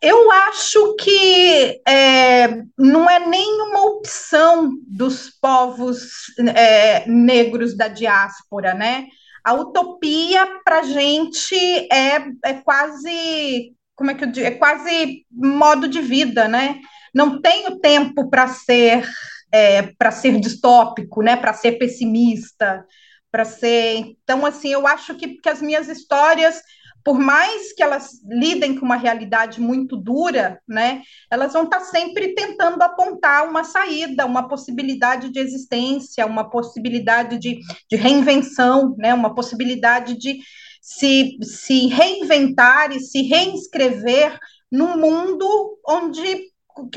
Eu 0.01 0.31
acho 0.31 0.95
que 0.95 1.81
é, 1.85 2.63
não 2.77 3.09
é 3.09 3.19
nenhuma 3.19 3.83
opção 3.85 4.71
dos 4.87 5.29
povos 5.29 6.09
é, 6.55 7.05
negros 7.09 7.75
da 7.75 7.89
diáspora, 7.89 8.73
né? 8.73 9.07
A 9.43 9.53
utopia 9.53 10.47
para 10.63 10.83
gente 10.83 11.55
é, 11.91 12.27
é 12.45 12.53
quase, 12.63 13.73
como 13.95 14.11
é 14.11 14.13
que 14.13 14.23
eu 14.23 14.31
digo? 14.31 14.47
É 14.47 14.51
quase 14.51 15.25
modo 15.31 15.87
de 15.87 16.01
vida, 16.01 16.47
né? 16.47 16.79
Não 17.13 17.41
tenho 17.41 17.79
tempo 17.79 18.29
para 18.29 18.47
ser 18.47 19.05
é, 19.51 19.81
para 19.97 20.11
ser 20.11 20.39
distópico, 20.39 21.21
né? 21.21 21.35
Para 21.35 21.53
ser 21.53 21.73
pessimista, 21.73 22.85
para 23.31 23.45
ser. 23.45 24.15
Então, 24.23 24.45
assim, 24.45 24.69
eu 24.69 24.87
acho 24.87 25.15
que, 25.15 25.39
que 25.39 25.49
as 25.49 25.61
minhas 25.61 25.87
histórias 25.87 26.61
por 27.03 27.17
mais 27.17 27.73
que 27.73 27.81
elas 27.81 28.21
lidem 28.25 28.75
com 28.75 28.85
uma 28.85 28.95
realidade 28.95 29.59
muito 29.61 29.95
dura, 29.95 30.61
né, 30.67 31.01
elas 31.31 31.53
vão 31.53 31.63
estar 31.63 31.81
sempre 31.81 32.33
tentando 32.33 32.81
apontar 32.81 33.47
uma 33.47 33.63
saída, 33.63 34.25
uma 34.25 34.47
possibilidade 34.47 35.29
de 35.29 35.39
existência, 35.39 36.25
uma 36.25 36.49
possibilidade 36.49 37.37
de, 37.37 37.59
de 37.89 37.95
reinvenção, 37.95 38.95
né, 38.97 39.13
uma 39.13 39.33
possibilidade 39.33 40.17
de 40.17 40.39
se, 40.81 41.37
se 41.41 41.87
reinventar 41.87 42.91
e 42.91 42.99
se 42.99 43.21
reinscrever 43.23 44.37
num 44.71 44.97
mundo 44.97 45.77
onde, 45.87 46.51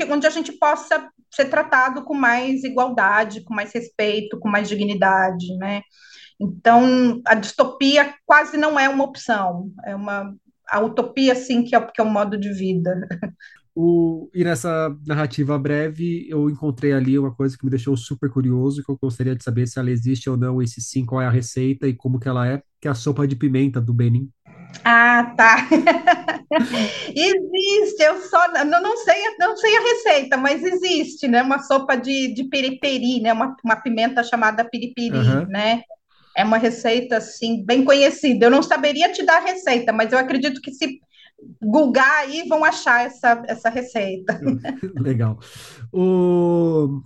onde 0.09 0.27
a 0.27 0.29
gente 0.29 0.51
possa 0.53 1.09
ser 1.33 1.45
tratado 1.45 2.03
com 2.03 2.13
mais 2.13 2.63
igualdade, 2.63 3.43
com 3.43 3.53
mais 3.53 3.73
respeito, 3.73 4.39
com 4.39 4.47
mais 4.47 4.69
dignidade, 4.69 5.57
né? 5.57 5.81
Então, 6.39 7.21
a 7.25 7.35
distopia 7.35 8.13
quase 8.25 8.57
não 8.57 8.79
é 8.79 8.89
uma 8.89 9.03
opção, 9.03 9.71
é 9.85 9.95
uma 9.95 10.33
a 10.69 10.79
utopia, 10.79 11.35
sim, 11.35 11.63
que 11.63 11.75
é, 11.75 11.81
que 11.81 12.01
é 12.01 12.03
um 12.03 12.09
modo 12.09 12.37
de 12.37 12.51
vida. 12.51 13.07
O, 13.75 14.29
e 14.35 14.43
nessa 14.43 14.95
narrativa 15.05 15.57
breve, 15.57 16.27
eu 16.29 16.47
encontrei 16.47 16.93
ali 16.93 17.17
uma 17.17 17.33
coisa 17.33 17.57
que 17.57 17.65
me 17.65 17.71
deixou 17.71 17.97
super 17.97 18.29
curioso, 18.29 18.83
que 18.83 18.91
eu 18.91 18.99
gostaria 19.01 19.35
de 19.35 19.43
saber 19.43 19.65
se 19.65 19.79
ela 19.79 19.89
existe 19.89 20.29
ou 20.29 20.37
não, 20.37 20.61
esse 20.61 20.79
sim, 20.79 21.03
qual 21.03 21.21
é 21.21 21.25
a 21.25 21.31
receita 21.31 21.87
e 21.87 21.93
como 21.93 22.19
que 22.19 22.27
ela 22.27 22.47
é, 22.47 22.61
que 22.79 22.87
é 22.87 22.91
a 22.91 22.95
sopa 22.95 23.27
de 23.27 23.35
pimenta 23.35 23.81
do 23.81 23.91
Benin. 23.91 24.29
Ah, 24.83 25.33
tá. 25.35 25.67
existe, 27.09 28.03
eu 28.03 28.21
só 28.21 28.51
não, 28.63 28.81
não 28.81 28.97
sei, 28.97 29.15
não 29.39 29.57
sei 29.57 29.75
a 29.75 29.81
receita, 29.81 30.37
mas 30.37 30.63
existe, 30.63 31.27
né? 31.27 31.41
Uma 31.41 31.59
sopa 31.59 31.95
de, 31.95 32.33
de 32.33 32.43
piripiri, 32.45 33.21
né? 33.21 33.33
Uma, 33.33 33.55
uma 33.63 33.75
pimenta 33.75 34.23
chamada 34.23 34.63
piripiri, 34.63 35.17
uhum. 35.17 35.47
né? 35.47 35.81
É 36.35 36.43
uma 36.43 36.57
receita 36.57 37.17
assim 37.17 37.63
bem 37.63 37.83
conhecida. 37.83 38.45
Eu 38.45 38.51
não 38.51 38.63
saberia 38.63 39.11
te 39.11 39.23
dar 39.23 39.37
a 39.37 39.45
receita, 39.45 39.93
mas 39.93 40.11
eu 40.11 40.17
acredito 40.17 40.61
que 40.61 40.71
se 40.71 40.99
googar 41.61 42.19
aí 42.19 42.47
vão 42.47 42.63
achar 42.63 43.05
essa, 43.05 43.43
essa 43.47 43.69
receita. 43.69 44.39
Legal. 44.95 45.39
O... 45.91 47.01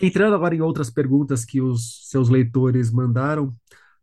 Entrando 0.00 0.34
agora 0.34 0.54
em 0.54 0.60
outras 0.60 0.90
perguntas 0.90 1.44
que 1.44 1.60
os 1.60 2.08
seus 2.08 2.28
leitores 2.28 2.90
mandaram, 2.90 3.54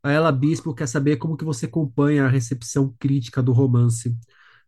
a 0.01 0.11
Ela 0.11 0.31
Bispo 0.31 0.73
quer 0.73 0.87
saber 0.87 1.17
como 1.17 1.35
que 1.35 1.43
você 1.43 1.65
acompanha 1.65 2.25
a 2.25 2.29
recepção 2.29 2.95
crítica 2.97 3.43
do 3.43 3.51
romance. 3.51 4.15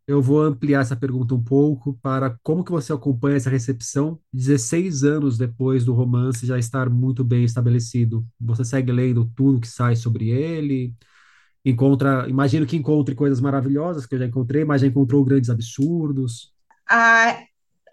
Eu 0.07 0.21
vou 0.21 0.41
ampliar 0.41 0.81
essa 0.81 0.95
pergunta 0.95 1.33
um 1.35 1.43
pouco 1.43 1.97
para 2.01 2.35
como 2.43 2.63
que 2.63 2.71
você 2.71 2.91
acompanha 2.91 3.37
essa 3.37 3.49
recepção 3.49 4.19
16 4.33 5.03
anos 5.03 5.37
depois 5.37 5.85
do 5.85 5.93
romance 5.93 6.45
já 6.45 6.57
estar 6.57 6.89
muito 6.89 7.23
bem 7.23 7.43
estabelecido. 7.43 8.25
Você 8.39 8.65
segue 8.65 8.91
lendo 8.91 9.31
tudo 9.35 9.61
que 9.61 9.67
sai 9.67 9.95
sobre 9.95 10.29
ele? 10.29 10.93
Encontra, 11.63 12.27
imagino 12.27 12.65
que 12.65 12.75
encontre 12.75 13.13
coisas 13.13 13.39
maravilhosas 13.39 14.05
que 14.05 14.15
eu 14.15 14.19
já 14.19 14.25
encontrei, 14.25 14.65
mas 14.65 14.81
já 14.81 14.87
encontrou 14.87 15.23
grandes 15.23 15.49
absurdos. 15.49 16.51
Ah, 16.89 17.39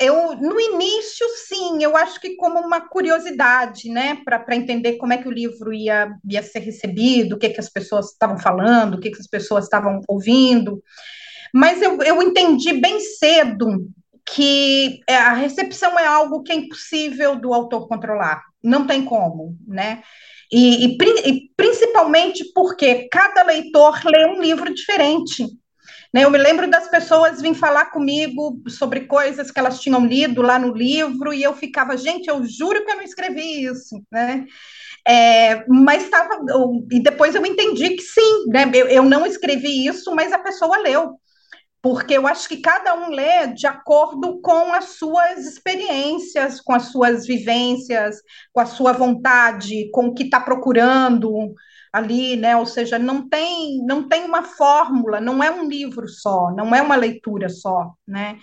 eu 0.01 0.37
no 0.37 0.59
início 0.59 1.27
sim, 1.47 1.83
eu 1.83 1.97
acho 1.97 2.21
que 2.21 2.37
como 2.37 2.61
uma 2.61 2.81
curiosidade, 2.81 3.91
né, 3.91 4.19
para 4.25 4.57
entender 4.57 4.97
como 4.97 5.13
é 5.13 5.19
que 5.19 5.29
o 5.29 5.33
livro 5.33 5.73
ia, 5.73 6.17
ia 6.29 6.43
ser 6.43 6.61
recebido, 6.61 7.35
o 7.35 7.39
que 7.39 7.51
que 7.51 7.61
as 7.61 7.69
pessoas 7.69 8.13
estavam 8.13 8.39
falando, 8.39 8.95
o 8.95 9.01
que 9.01 9.11
que 9.11 9.21
as 9.21 9.27
pessoas 9.27 9.65
estavam 9.65 10.01
ouvindo. 10.09 10.83
Mas 11.55 11.83
eu, 11.83 11.99
eu 12.03 12.23
entendi 12.23 12.73
bem 12.75 13.01
cedo 13.01 13.89
que 14.35 15.01
é, 15.09 15.17
a 15.17 15.33
recepção 15.33 15.99
é 15.99 16.07
algo 16.07 16.43
que 16.43 16.53
é 16.53 16.57
impossível 16.57 17.37
do 17.37 17.55
autor 17.55 17.89
controlar, 17.89 18.43
não 18.63 18.87
tem 18.87 19.05
como, 19.05 19.57
né? 19.67 20.03
E, 20.53 20.87
e, 20.87 20.99
e 21.27 21.51
principalmente 21.57 22.45
porque 22.55 23.09
cada 23.11 23.43
leitor 23.43 24.01
lê 24.05 24.27
um 24.27 24.41
livro 24.41 24.73
diferente. 24.73 25.47
Né? 26.13 26.25
Eu 26.25 26.31
me 26.31 26.39
lembro 26.39 26.71
das 26.71 26.89
pessoas 26.89 27.37
virem 27.37 27.55
falar 27.55 27.87
comigo 27.87 28.63
sobre 28.67 29.01
coisas 29.01 29.51
que 29.51 29.59
elas 29.59 29.79
tinham 29.81 30.07
lido 30.07 30.41
lá 30.41 30.59
no 30.59 30.73
livro, 30.73 31.35
e 31.35 31.43
eu 31.43 31.55
ficava, 31.55 31.97
gente, 31.97 32.29
eu 32.29 32.45
juro 32.47 32.85
que 32.85 32.91
eu 32.91 32.97
não 32.97 33.03
escrevi 33.03 33.65
isso, 33.65 34.03
né? 34.11 34.47
É, 35.07 35.67
mas 35.69 36.05
estava. 36.05 36.39
E 36.91 37.01
depois 37.01 37.35
eu 37.35 37.45
entendi 37.45 37.91
que 37.91 38.03
sim, 38.03 38.47
né? 38.49 38.71
Eu, 38.75 38.89
eu 38.89 39.03
não 39.03 39.27
escrevi 39.27 39.87
isso, 39.87 40.15
mas 40.15 40.33
a 40.33 40.39
pessoa 40.39 40.79
leu 40.79 41.19
porque 41.81 42.15
eu 42.15 42.27
acho 42.27 42.49
que 42.49 42.61
cada 42.61 42.95
um 42.95 43.11
lê 43.11 43.47
de 43.49 43.67
acordo 43.67 44.41
com 44.41 44.73
as 44.73 44.97
suas 44.97 45.47
experiências, 45.47 46.61
com 46.61 46.73
as 46.73 46.87
suas 46.87 47.27
vivências, 47.27 48.17
com 48.53 48.61
a 48.61 48.67
sua 48.67 48.93
vontade, 48.93 49.91
com 49.93 50.07
o 50.07 50.15
que 50.15 50.25
está 50.25 50.41
procurando 50.41 51.55
ali, 51.93 52.37
né? 52.37 52.57
Ou 52.57 52.67
seja, 52.67 52.99
não 52.99 53.29
tem 53.29 53.79
não 53.85 54.09
tem 54.09 54.25
uma 54.25 54.43
fórmula, 54.43 55.21
não 55.21 55.43
é 55.43 55.51
um 55.51 55.69
livro 55.69 56.09
só, 56.09 56.51
não 56.53 56.75
é 56.75 56.83
uma 56.83 56.97
leitura 56.97 57.49
só, 57.49 57.93
né? 58.07 58.39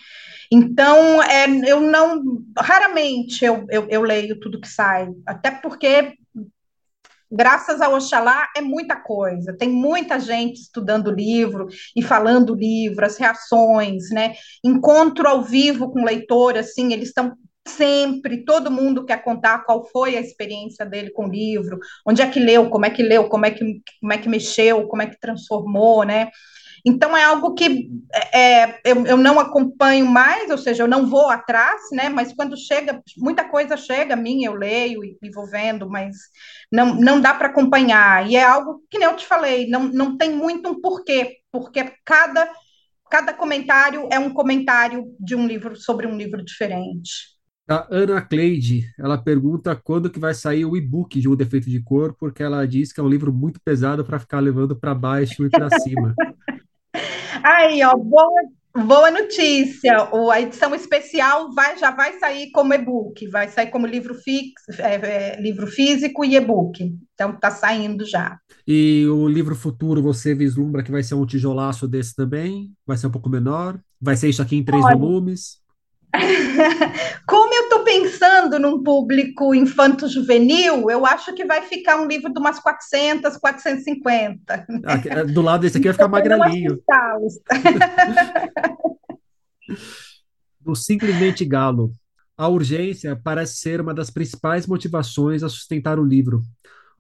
Então, 0.52 1.22
é, 1.24 1.46
eu 1.70 1.82
não 1.82 2.22
raramente 2.58 3.44
eu, 3.44 3.66
eu, 3.70 3.88
eu 3.90 4.02
leio 4.02 4.40
tudo 4.40 4.62
que 4.62 4.68
sai, 4.68 5.10
até 5.26 5.52
porque 5.52 6.16
graças 7.36 7.82
ao 7.82 7.96
Oxalá, 7.96 8.48
é 8.56 8.62
muita 8.62 8.96
coisa. 8.96 9.56
Tem 9.58 9.70
muita 9.70 10.20
gente 10.20 10.62
estudando 10.62 11.12
livro 11.12 11.68
e 11.96 12.02
falando 12.02 12.56
livro, 12.56 13.06
as 13.06 13.18
reações, 13.18 14.10
né? 14.10 14.36
Encontro 14.64 15.28
ao 15.28 15.44
vivo 15.44 15.92
com 15.92 16.04
leitor, 16.04 16.58
assim, 16.58 16.94
eles 16.94 17.10
estão 17.10 17.36
sempre, 17.68 18.46
todo 18.46 18.72
mundo 18.72 19.06
quer 19.06 19.24
contar 19.24 19.66
qual 19.66 19.84
foi 19.90 20.16
a 20.16 20.22
experiência 20.22 20.86
dele 20.86 21.10
com 21.10 21.26
o 21.26 21.32
livro, 21.32 21.80
onde 22.06 22.22
é 22.22 22.30
que 22.30 22.40
leu, 22.40 22.70
como 22.70 22.86
é 22.86 22.90
que 22.90 23.02
leu, 23.02 23.28
como 23.28 23.46
é 23.46 23.52
que, 23.52 23.82
como 24.00 24.14
é 24.14 24.18
que 24.18 24.30
mexeu, 24.30 24.88
como 24.88 25.02
é 25.02 25.08
que 25.08 25.20
transformou, 25.20 26.04
né? 26.04 26.30
Então, 26.86 27.18
é 27.18 27.24
algo 27.24 27.56
que 27.56 27.90
é, 28.14 28.70
é, 28.70 28.82
eu, 28.86 29.06
eu 29.08 29.18
não 29.18 29.40
acompanho 29.40 30.06
mais, 30.06 30.52
ou 30.52 30.58
seja, 30.58 30.84
eu 30.84 30.88
não 30.88 31.08
vou 31.08 31.30
atrás, 31.30 31.82
né? 31.92 32.10
Mas 32.10 32.32
quando 32.32 32.56
chega, 32.56 33.02
muita 33.18 33.50
coisa 33.50 33.76
chega 33.76 34.14
a 34.14 34.18
mim, 34.18 34.44
eu 34.44 34.54
leio 34.54 35.04
e, 35.04 35.18
e 35.22 35.32
vou 35.32 35.50
vendo, 35.50 35.90
mas 35.90 36.16
não, 36.72 36.94
não 36.94 37.20
dá 37.20 37.34
para 37.34 37.48
acompanhar. 37.48 38.30
E 38.30 38.36
é 38.36 38.44
algo 38.44 38.84
que 38.90 39.00
nem 39.00 39.08
eu 39.08 39.16
te 39.16 39.26
falei, 39.26 39.68
não, 39.68 39.86
não 39.86 40.16
tem 40.16 40.32
muito 40.32 40.70
um 40.70 40.80
porquê, 40.80 41.38
porque 41.52 41.92
cada, 42.06 42.48
cada 43.10 43.34
comentário 43.34 44.08
é 44.12 44.20
um 44.20 44.32
comentário 44.32 45.06
de 45.20 45.34
um 45.34 45.48
livro 45.48 45.76
sobre 45.76 46.06
um 46.06 46.16
livro 46.16 46.46
diferente. 46.46 47.36
A 47.68 47.88
Ana 47.90 48.22
Cleide, 48.22 48.84
ela 49.00 49.18
pergunta 49.18 49.76
quando 49.76 50.08
que 50.08 50.20
vai 50.20 50.36
sair 50.36 50.66
o 50.66 50.78
e-book 50.78 51.20
de 51.20 51.28
Um 51.28 51.36
Defeito 51.36 51.68
de 51.68 51.82
Cor, 51.82 52.14
porque 52.14 52.44
ela 52.44 52.64
diz 52.68 52.94
que 52.94 53.00
é 53.00 53.04
um 53.04 53.10
livro 53.10 53.34
muito 53.34 53.60
pesado 53.60 54.06
para 54.06 54.20
ficar 54.20 54.40
levando 54.40 54.76
para 54.76 54.94
baixo 54.94 55.48
e 55.48 55.50
para 55.50 55.68
cima. 55.80 56.14
Aí, 57.46 57.84
ó, 57.84 57.96
boa, 57.96 58.42
boa 58.74 59.12
notícia. 59.12 60.10
O, 60.12 60.32
a 60.32 60.42
edição 60.42 60.74
especial 60.74 61.54
vai, 61.54 61.78
já 61.78 61.92
vai 61.92 62.18
sair 62.18 62.50
como 62.50 62.74
e-book, 62.74 63.28
vai 63.28 63.48
sair 63.50 63.68
como 63.68 63.86
livro, 63.86 64.16
fix, 64.16 64.52
é, 64.80 64.96
é, 64.96 65.40
livro 65.40 65.68
físico 65.68 66.26
e 66.26 66.36
e-book. 66.36 66.98
Então, 67.14 67.36
está 67.36 67.52
saindo 67.52 68.04
já. 68.04 68.40
E 68.68 69.06
o 69.06 69.28
livro 69.28 69.56
futuro, 69.56 70.02
você 70.02 70.34
vislumbra 70.34 70.82
que 70.82 70.92
vai 70.92 71.04
ser 71.04 71.14
um 71.14 71.24
tijolaço 71.24 71.88
desse 71.88 72.16
também? 72.16 72.72
Vai 72.84 72.98
ser 72.98 73.06
um 73.06 73.12
pouco 73.12 73.30
menor? 73.30 73.80
Vai 74.02 74.16
ser 74.16 74.28
isso 74.28 74.42
aqui 74.42 74.56
em 74.56 74.64
três 74.64 74.84
Olha, 74.84 74.98
volumes? 74.98 75.60
Como 77.28 77.54
eu 77.54 77.64
estou 77.64 77.84
pensando 77.84 78.60
num 78.60 78.84
público 78.84 79.54
infanto-juvenil, 79.54 80.90
eu 80.90 81.06
acho 81.06 81.34
que 81.34 81.46
vai 81.46 81.62
ficar 81.62 82.02
um 82.02 82.08
livro 82.08 82.34
de 82.34 82.40
umas 82.40 82.60
400, 82.60 83.38
450. 83.38 84.68
Ah, 84.86 85.24
do 85.24 85.42
lado 85.42 85.62
desse 85.62 85.78
aqui 85.78 85.86
vai 85.86 85.94
ficar 85.94 86.08
magrelinho. 86.10 86.80
Do 90.60 90.76
Simplesmente 90.76 91.46
Galo. 91.46 91.94
A 92.38 92.48
urgência 92.48 93.16
parece 93.24 93.58
ser 93.58 93.80
uma 93.80 93.94
das 93.94 94.10
principais 94.10 94.68
motivações 94.68 95.44
a 95.44 95.50
sustentar 95.50 96.00
o 96.00 96.04
livro. 96.04 96.42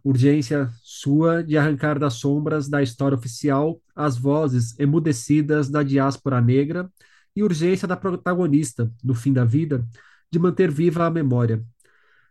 Urgência 0.04 0.69
sua 0.84 1.43
de 1.43 1.58
arrancar 1.58 1.97
das 1.97 2.13
sombras 2.13 2.69
da 2.69 2.82
história 2.82 3.17
oficial 3.17 3.82
as 3.95 4.17
vozes 4.17 4.80
emudecidas 4.80 5.69
da 5.69 5.82
diáspora 5.82 6.39
negra 6.39 6.89
e 7.35 7.43
urgência 7.43 7.87
da 7.87 7.97
protagonista, 7.97 8.91
no 9.03 9.13
fim 9.13 9.33
da 9.33 9.43
vida, 9.43 9.85
de 10.31 10.39
manter 10.39 10.71
viva 10.71 11.05
a 11.05 11.11
memória. 11.11 11.63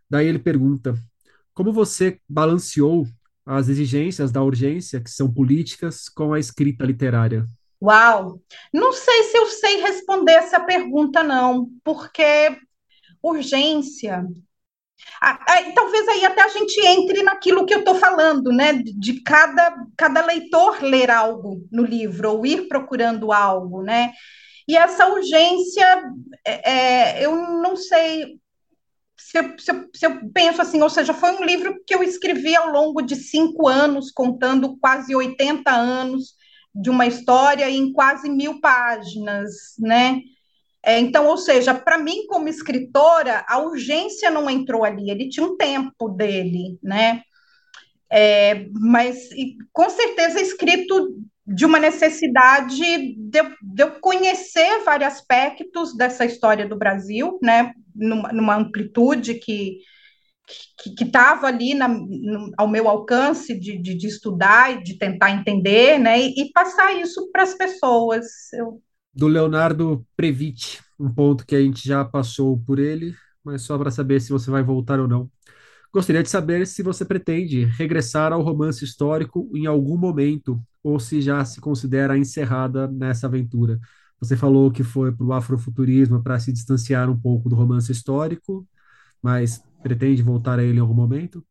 Daí 0.09 0.27
ele 0.27 0.39
pergunta: 0.39 0.95
como 1.53 1.73
você 1.73 2.21
balanceou 2.29 3.07
as 3.47 3.69
exigências 3.69 4.33
da 4.33 4.43
urgência, 4.43 5.01
que 5.01 5.11
são 5.11 5.33
políticas, 5.33 6.09
com 6.09 6.33
a 6.33 6.39
escrita 6.41 6.85
literária? 6.85 7.47
Uau! 7.83 8.41
Não 8.73 8.93
sei 8.93 9.25
se 9.25 9.37
eu 9.37 9.47
sei 9.47 9.83
responder 9.83 10.33
essa 10.33 10.61
pergunta, 10.61 11.23
não, 11.23 11.69
porque 11.85 12.57
urgência. 13.23 14.27
Ah, 15.21 15.39
ah, 15.47 15.73
talvez 15.75 16.09
aí 16.09 16.25
até 16.25 16.43
a 16.43 16.49
gente 16.49 16.81
entre 16.87 17.23
naquilo 17.23 17.67
que 17.67 17.75
eu 17.75 17.81
estou 17.81 17.97
falando, 17.97 18.51
né? 18.51 18.73
De 18.73 19.21
cada, 19.23 19.77
cada 19.97 20.25
leitor 20.25 20.83
ler 20.83 21.11
algo 21.11 21.67
no 21.71 21.85
livro, 21.85 22.33
ou 22.33 22.47
ir 22.47 22.69
procurando 22.69 23.33
algo, 23.33 23.83
né? 23.83 24.13
E 24.67 24.77
essa 24.77 25.07
urgência, 25.09 26.05
é, 26.47 26.71
é, 26.71 27.27
eu 27.27 27.37
não 27.37 27.77
sei 27.77 28.39
se 29.17 29.39
eu, 29.39 29.59
se, 29.59 29.71
eu, 29.71 29.89
se 29.95 30.07
eu, 30.07 30.31
penso 30.33 30.61
assim, 30.61 30.81
ou 30.83 30.91
seja, 30.91 31.13
foi 31.15 31.33
um 31.33 31.45
livro 31.45 31.83
que 31.87 31.95
eu 31.95 32.03
escrevi 32.03 32.55
ao 32.57 32.71
longo 32.71 33.03
de 33.03 33.17
cinco 33.17 33.69
anos, 33.69 34.11
contando 34.11 34.77
quase 34.79 35.15
80 35.15 35.71
anos 35.71 36.35
de 36.75 36.91
uma 36.91 37.07
história 37.07 37.69
em 37.71 37.93
quase 37.93 38.29
mil 38.29 38.61
páginas, 38.61 39.75
né? 39.79 40.21
É, 40.85 40.99
então, 40.99 41.27
ou 41.27 41.39
seja, 41.39 41.73
para 41.73 41.97
mim, 41.97 42.27
como 42.27 42.49
escritora, 42.49 43.45
a 43.49 43.59
urgência 43.59 44.31
não 44.31 44.51
entrou 44.51 44.85
ali, 44.85 45.11
ele 45.11 45.31
tinha 45.31 45.47
um 45.47 45.57
tempo 45.57 46.09
dele, 46.11 46.79
né? 46.83 47.23
É, 48.11 48.67
mas 48.73 49.31
e, 49.33 49.57
com 49.73 49.89
certeza 49.89 50.41
escrito 50.41 51.17
de 51.47 51.67
uma 51.67 51.79
necessidade 51.79 52.77
de, 52.77 53.39
de, 53.61 53.83
eu 53.83 54.01
conhecer 54.01 54.83
vários 54.85 55.13
aspectos 55.13 55.95
dessa 55.97 56.25
história 56.25 56.67
do 56.67 56.77
Brasil, 56.77 57.39
né, 57.43 57.73
numa, 57.95 58.33
numa 58.33 58.57
amplitude 58.57 59.35
que 59.35 59.79
que 60.79 61.05
estava 61.05 61.47
ali 61.47 61.73
na, 61.75 61.89
no, 61.89 62.53
ao 62.59 62.69
meu 62.69 62.89
alcance 62.89 63.59
de, 63.59 63.79
de, 63.79 63.95
de, 63.95 64.07
estudar 64.07 64.75
e 64.75 64.83
de 64.83 64.99
tentar 64.99 65.31
entender, 65.31 65.99
né, 65.99 66.21
e, 66.21 66.35
e 66.37 66.53
passar 66.53 66.93
isso 66.93 67.31
para 67.33 67.43
as 67.43 67.55
pessoas. 67.55 68.27
Eu... 68.53 68.83
Do 69.13 69.27
Leonardo 69.27 70.07
Previte, 70.15 70.83
um 71.01 71.11
ponto 71.11 71.47
que 71.47 71.57
a 71.57 71.61
gente 71.61 71.87
já 71.87 72.05
passou 72.05 72.59
por 72.59 72.79
ele, 72.79 73.15
mas 73.43 73.63
só 73.63 73.79
para 73.79 73.91
saber 73.91 74.21
se 74.21 74.31
você 74.31 74.51
vai 74.51 74.63
voltar 74.63 75.01
ou 75.01 75.09
não. 75.09 75.31
Gostaria 75.95 76.25
de 76.25 76.29
saber 76.29 76.67
se 76.67 76.83
você 76.83 77.05
pretende 77.05 77.67
regressar 77.67 78.33
ao 78.33 78.43
romance 78.43 78.85
histórico 78.85 79.49
em 79.55 79.67
algum 79.67 79.97
momento 79.97 80.61
ou 80.83 80.99
se 80.99 81.23
já 81.23 81.45
se 81.45 81.61
considera 81.61 82.19
encerrada 82.19 82.89
nessa 82.89 83.29
aventura. 83.29 83.79
Você 84.19 84.37
falou 84.37 84.73
que 84.73 84.83
foi 84.83 85.13
para 85.13 85.25
o 85.25 85.33
afrofuturismo 85.33 86.21
para 86.21 86.41
se 86.41 86.53
distanciar 86.53 87.09
um 87.09 87.17
pouco 87.17 87.49
do 87.49 87.55
romance 87.55 87.93
histórico, 87.93 88.67
mas 89.23 89.63
pretende 89.85 90.21
voltar 90.21 90.59
a 90.59 90.65
ele 90.65 90.79
em 90.79 90.81
algum 90.81 90.95
momento? 90.95 91.47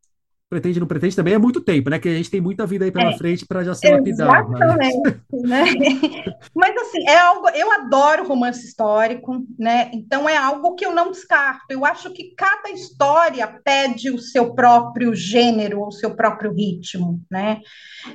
Pretende, 0.53 0.79
não 0.79 0.87
pretende, 0.87 1.15
também 1.15 1.33
é 1.33 1.37
muito 1.39 1.59
tempo, 1.59 1.89
né? 1.89 1.97
Que 1.97 2.09
a 2.09 2.13
gente 2.13 2.29
tem 2.29 2.39
muita 2.39 2.65
vida 2.65 2.85
aí 2.85 2.91
pela 2.91 3.11
é, 3.11 3.17
frente 3.17 3.45
para 3.45 3.63
já 3.63 3.73
ser 3.73 3.95
lapidado. 3.95 4.53
Exatamente, 4.53 5.19
mas... 5.31 5.49
né? 5.49 5.65
mas 6.53 6.77
assim, 6.77 7.07
é 7.07 7.17
algo, 7.17 7.49
eu 7.49 7.71
adoro 7.71 8.27
romance 8.27 8.63
histórico, 8.63 9.43
né? 9.57 9.89
Então 9.93 10.29
é 10.29 10.37
algo 10.37 10.75
que 10.75 10.85
eu 10.85 10.93
não 10.93 11.09
descarto. 11.09 11.65
Eu 11.69 11.83
acho 11.85 12.11
que 12.11 12.35
cada 12.35 12.69
história 12.69 13.47
pede 13.63 14.11
o 14.11 14.19
seu 14.19 14.53
próprio 14.53 15.15
gênero, 15.15 15.81
o 15.81 15.91
seu 15.91 16.15
próprio 16.15 16.53
ritmo, 16.53 17.19
né? 17.31 17.59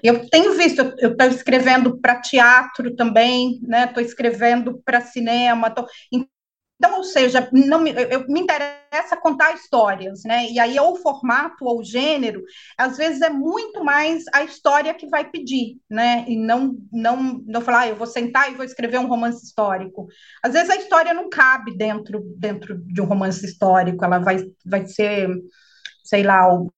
Eu 0.02 0.28
tenho 0.28 0.54
visto, 0.54 0.94
eu 0.98 1.12
estou 1.12 1.26
escrevendo 1.26 1.98
para 1.98 2.20
teatro 2.20 2.94
também, 2.94 3.58
né? 3.62 3.84
Estou 3.84 4.02
escrevendo 4.02 4.80
para 4.84 5.00
cinema, 5.00 5.70
tô... 5.70 5.84
Então, 6.78 6.98
ou 6.98 7.04
seja, 7.04 7.48
não 7.52 7.80
me, 7.80 7.90
eu, 7.90 8.24
me 8.28 8.40
interessa 8.40 9.16
contar 9.20 9.52
histórias, 9.52 10.22
né? 10.24 10.48
E 10.48 10.60
aí, 10.60 10.78
ou 10.78 10.92
o 10.92 10.96
formato 10.96 11.64
ou 11.64 11.80
o 11.80 11.84
gênero, 11.84 12.40
às 12.76 12.96
vezes 12.96 13.20
é 13.20 13.28
muito 13.28 13.82
mais 13.82 14.22
a 14.32 14.44
história 14.44 14.94
que 14.94 15.08
vai 15.08 15.28
pedir, 15.28 15.76
né? 15.90 16.24
E 16.28 16.36
não, 16.36 16.76
não, 16.92 17.42
não 17.44 17.60
falar, 17.60 17.80
ah, 17.80 17.88
eu 17.88 17.96
vou 17.96 18.06
sentar 18.06 18.50
e 18.50 18.54
vou 18.54 18.64
escrever 18.64 18.98
um 18.98 19.08
romance 19.08 19.44
histórico. 19.44 20.06
Às 20.42 20.52
vezes 20.52 20.70
a 20.70 20.76
história 20.76 21.12
não 21.12 21.28
cabe 21.28 21.76
dentro, 21.76 22.20
dentro 22.36 22.78
de 22.78 23.00
um 23.00 23.06
romance 23.06 23.44
histórico, 23.44 24.04
ela 24.04 24.20
vai, 24.20 24.38
vai 24.64 24.86
ser, 24.86 25.28
sei 26.04 26.22
lá, 26.22 26.48
o, 26.54 26.72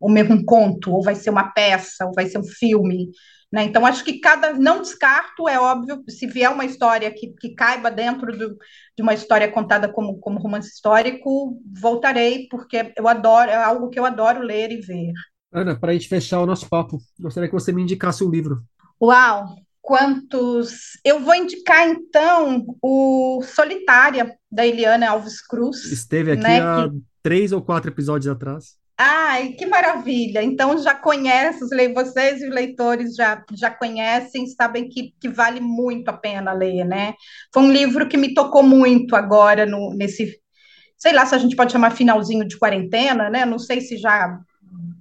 o 0.00 0.10
mesmo 0.10 0.44
conto, 0.46 0.92
ou 0.92 1.02
vai 1.02 1.14
ser 1.14 1.30
uma 1.30 1.52
peça, 1.52 2.06
ou 2.06 2.12
vai 2.14 2.26
ser 2.26 2.38
um 2.38 2.44
filme. 2.44 3.10
Né? 3.52 3.64
Então, 3.64 3.84
acho 3.84 4.02
que 4.02 4.18
cada. 4.18 4.54
Não 4.54 4.80
descarto, 4.80 5.46
é 5.46 5.60
óbvio, 5.60 6.02
se 6.08 6.26
vier 6.26 6.50
uma 6.50 6.64
história 6.64 7.12
que, 7.12 7.34
que 7.38 7.54
caiba 7.54 7.90
dentro 7.90 8.36
do, 8.36 8.56
de 8.96 9.02
uma 9.02 9.12
história 9.12 9.50
contada 9.50 9.92
como, 9.92 10.18
como 10.18 10.40
romance 10.40 10.70
histórico, 10.70 11.60
voltarei, 11.78 12.48
porque 12.50 12.92
eu 12.96 13.06
adoro, 13.06 13.50
é 13.50 13.56
algo 13.56 13.90
que 13.90 13.98
eu 13.98 14.06
adoro 14.06 14.40
ler 14.40 14.72
e 14.72 14.80
ver. 14.80 15.12
Ana, 15.52 15.78
para 15.78 15.90
a 15.90 15.92
gente 15.92 16.08
fechar 16.08 16.40
o 16.40 16.46
nosso 16.46 16.66
papo, 16.66 16.98
gostaria 17.20 17.46
que 17.46 17.54
você 17.54 17.72
me 17.72 17.82
indicasse 17.82 18.24
um 18.24 18.30
livro. 18.30 18.62
Uau! 19.00 19.54
Quantos. 19.82 20.96
Eu 21.04 21.20
vou 21.20 21.34
indicar, 21.34 21.88
então, 21.88 22.64
o 22.80 23.42
Solitária, 23.42 24.34
da 24.50 24.64
Eliana 24.64 25.10
Alves 25.10 25.44
Cruz. 25.44 25.84
Esteve 25.90 26.32
aqui 26.32 26.42
né, 26.42 26.62
há 26.62 26.88
que... 26.88 27.02
três 27.20 27.50
ou 27.50 27.60
quatro 27.60 27.90
episódios 27.90 28.32
atrás. 28.32 28.76
Ai, 29.04 29.54
que 29.54 29.66
maravilha! 29.66 30.42
Então 30.44 30.78
já 30.78 30.94
conhece, 30.94 31.58
vocês 31.92 32.40
e 32.40 32.46
os 32.48 32.54
leitores 32.54 33.16
já, 33.16 33.44
já 33.52 33.68
conhecem, 33.68 34.46
sabem 34.46 34.88
que, 34.88 35.12
que 35.20 35.28
vale 35.28 35.58
muito 35.60 36.08
a 36.08 36.12
pena 36.12 36.52
ler, 36.52 36.84
né? 36.84 37.14
Foi 37.52 37.64
um 37.64 37.72
livro 37.72 38.08
que 38.08 38.16
me 38.16 38.32
tocou 38.32 38.62
muito 38.62 39.16
agora 39.16 39.66
no, 39.66 39.92
nesse, 39.92 40.38
sei 40.96 41.12
lá 41.12 41.26
se 41.26 41.34
a 41.34 41.38
gente 41.38 41.56
pode 41.56 41.72
chamar 41.72 41.96
finalzinho 41.96 42.46
de 42.46 42.56
quarentena, 42.56 43.28
né? 43.28 43.44
Não 43.44 43.58
sei 43.58 43.80
se 43.80 43.96
já 43.96 44.38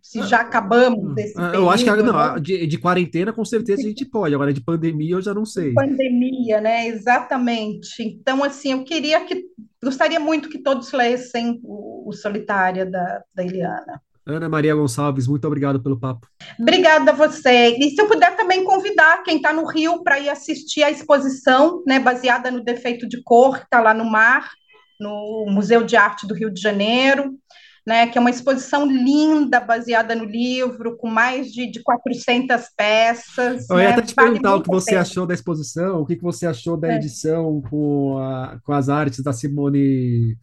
se 0.02 0.24
já 0.24 0.42
acabamos 0.42 1.14
desse 1.14 1.34
ah, 1.38 1.52
Eu 1.54 1.70
acho 1.70 1.84
que 1.84 1.92
não, 1.92 2.34
né? 2.34 2.40
de, 2.40 2.66
de, 2.66 2.78
quarentena 2.78 3.32
com 3.32 3.46
certeza 3.46 3.82
a 3.82 3.86
gente 3.86 4.06
pode, 4.06 4.34
agora 4.34 4.52
de 4.52 4.62
pandemia 4.62 5.16
eu 5.16 5.22
já 5.22 5.34
não 5.34 5.46
sei. 5.46 5.74
Pandemia, 5.74 6.60
né? 6.60 6.88
Exatamente. 6.88 8.02
Então, 8.04 8.44
assim, 8.44 8.72
eu 8.72 8.84
queria 8.84 9.24
que 9.26 9.46
gostaria 9.84 10.20
muito 10.20 10.50
que 10.50 10.58
todos 10.58 10.92
lessem 10.92 11.60
o, 11.64 12.10
o 12.10 12.14
Solitária 12.14 12.86
da, 12.86 13.24
da 13.34 13.46
Eliana. 13.46 14.02
Ana 14.26 14.48
Maria 14.48 14.76
Gonçalves, 14.76 15.28
muito 15.28 15.46
obrigado 15.46 15.82
pelo 15.82 16.00
papo. 16.00 16.28
Obrigada 16.60 17.12
a 17.12 17.16
você. 17.16 17.76
E 17.78 17.90
se 17.90 18.02
eu 18.02 18.08
puder 18.08 18.36
também 18.36 18.64
convidar 18.64 19.24
quem 19.24 19.38
está 19.38 19.52
no 19.52 19.66
Rio 19.66 20.04
para 20.04 20.20
ir 20.20 20.30
assistir 20.30 20.84
a 20.84 20.92
exposição, 20.92 21.84
né, 21.88 22.00
baseada 22.00 22.52
no 22.52 22.64
defeito 22.64 23.08
de 23.08 23.22
cor, 23.24 23.58
que 23.58 23.66
está 23.66 23.82
lá 23.82 23.94
no 23.94 24.06
mar, 24.06 24.52
no 25.00 25.46
Museu 25.50 25.84
de 25.84 25.96
Arte 25.96 26.28
do 26.28 26.36
Rio 26.36 26.52
de 26.52 26.62
Janeiro 26.62 27.36
né, 27.86 28.08
que 28.08 28.18
é 28.18 28.22
uma 28.22 28.30
exposição 28.30 28.86
linda, 28.86 29.60
baseada 29.60 30.16
no 30.16 30.24
livro, 30.24 30.96
com 30.98 31.10
mais 31.10 31.52
de, 31.52 31.70
de 31.70 31.82
400 31.82 32.66
peças. 32.76 33.70
Eu 33.70 33.80
ia 33.80 33.86
né? 33.86 33.92
até 33.94 34.02
te 34.04 34.14
vale 34.14 34.30
perguntar 34.30 34.56
o 34.56 34.62
que 34.62 34.70
você 34.70 34.92
tempo. 34.92 35.02
achou 35.02 35.26
da 35.26 35.34
exposição, 35.34 36.02
o 36.02 36.06
que 36.06 36.16
você 36.18 36.46
achou 36.46 36.78
da 36.78 36.92
é. 36.92 36.96
edição 36.96 37.62
com, 37.70 38.18
a, 38.18 38.60
com 38.64 38.74
as 38.74 38.88
artes 38.88 39.24
da 39.24 39.34
Simone 39.34 40.38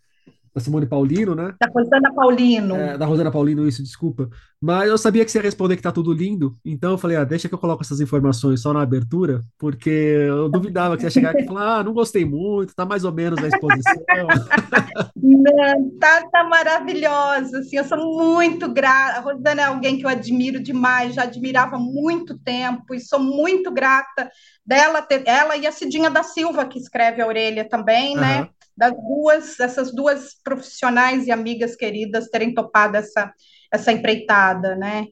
da 0.59 0.65
Simone 0.65 0.87
Paulino, 0.87 1.35
né? 1.35 1.55
Da 1.61 1.69
Rosana 1.69 2.13
Paulino. 2.13 2.77
É, 2.77 2.99
da 2.99 3.07
Rosana 3.07 3.31
Paulino, 3.31 3.67
isso, 3.67 3.83
desculpa. 3.83 4.29
Mas 4.61 4.89
eu 4.89 4.99
sabia 4.99 5.25
que 5.25 5.31
você 5.31 5.39
ia 5.39 5.43
responder 5.43 5.77
que 5.77 5.83
tá 5.83 5.93
tudo 5.93 6.13
lindo, 6.13 6.57
então 6.65 6.91
eu 6.91 6.99
falei, 6.99 7.17
ah, 7.17 7.25
deixa 7.25 7.49
que 7.49 7.55
eu 7.55 7.59
coloco 7.59 7.83
essas 7.83 8.01
informações 8.01 8.61
só 8.61 8.73
na 8.73 8.83
abertura, 8.83 9.43
porque 9.57 9.89
eu 9.89 10.49
duvidava 10.49 10.97
que 10.97 11.03
você 11.03 11.07
ia 11.07 11.11
chegar 11.11 11.31
aqui 11.31 11.43
e 11.43 11.47
falar, 11.47 11.79
ah, 11.79 11.85
não 11.85 11.93
gostei 11.93 12.25
muito, 12.25 12.75
tá 12.75 12.85
mais 12.85 13.05
ou 13.05 13.13
menos 13.13 13.41
na 13.41 13.47
exposição. 13.47 13.95
não, 15.17 15.91
tá, 16.01 16.29
tá 16.29 16.43
maravilhosa, 16.43 17.61
assim, 17.61 17.77
eu 17.77 17.85
sou 17.85 17.99
muito 17.99 18.69
grata, 18.73 19.19
a 19.19 19.23
Rosana 19.23 19.63
é 19.63 19.65
alguém 19.65 19.97
que 19.97 20.05
eu 20.05 20.11
admiro 20.11 20.61
demais, 20.61 21.15
já 21.15 21.23
admirava 21.23 21.77
há 21.77 21.81
muito 21.81 22.37
tempo, 22.37 22.95
e 22.95 23.01
sou 23.01 23.21
muito 23.21 23.71
grata 23.71 24.29
dela, 24.67 25.01
ter, 25.03 25.23
ela 25.25 25.57
e 25.57 25.69
a 25.69 25.73
Cidinha 25.73 26.11
da 26.11 26.25
Silva, 26.25 26.67
que 26.67 26.81
escreve 26.81 27.23
a 27.23 27.27
orelha 27.29 27.69
também, 27.69 28.17
uhum. 28.17 28.49
Das 28.79 28.95
duas, 28.95 29.59
essas 29.59 29.93
duas 29.93 30.35
profissionais 30.45 31.27
e 31.27 31.33
amigas 31.33 31.75
queridas 31.75 32.29
terem 32.29 32.55
topado 32.55 32.97
essa, 32.97 33.33
essa 33.73 33.91
empreitada, 33.91 34.77
né? 34.77 35.09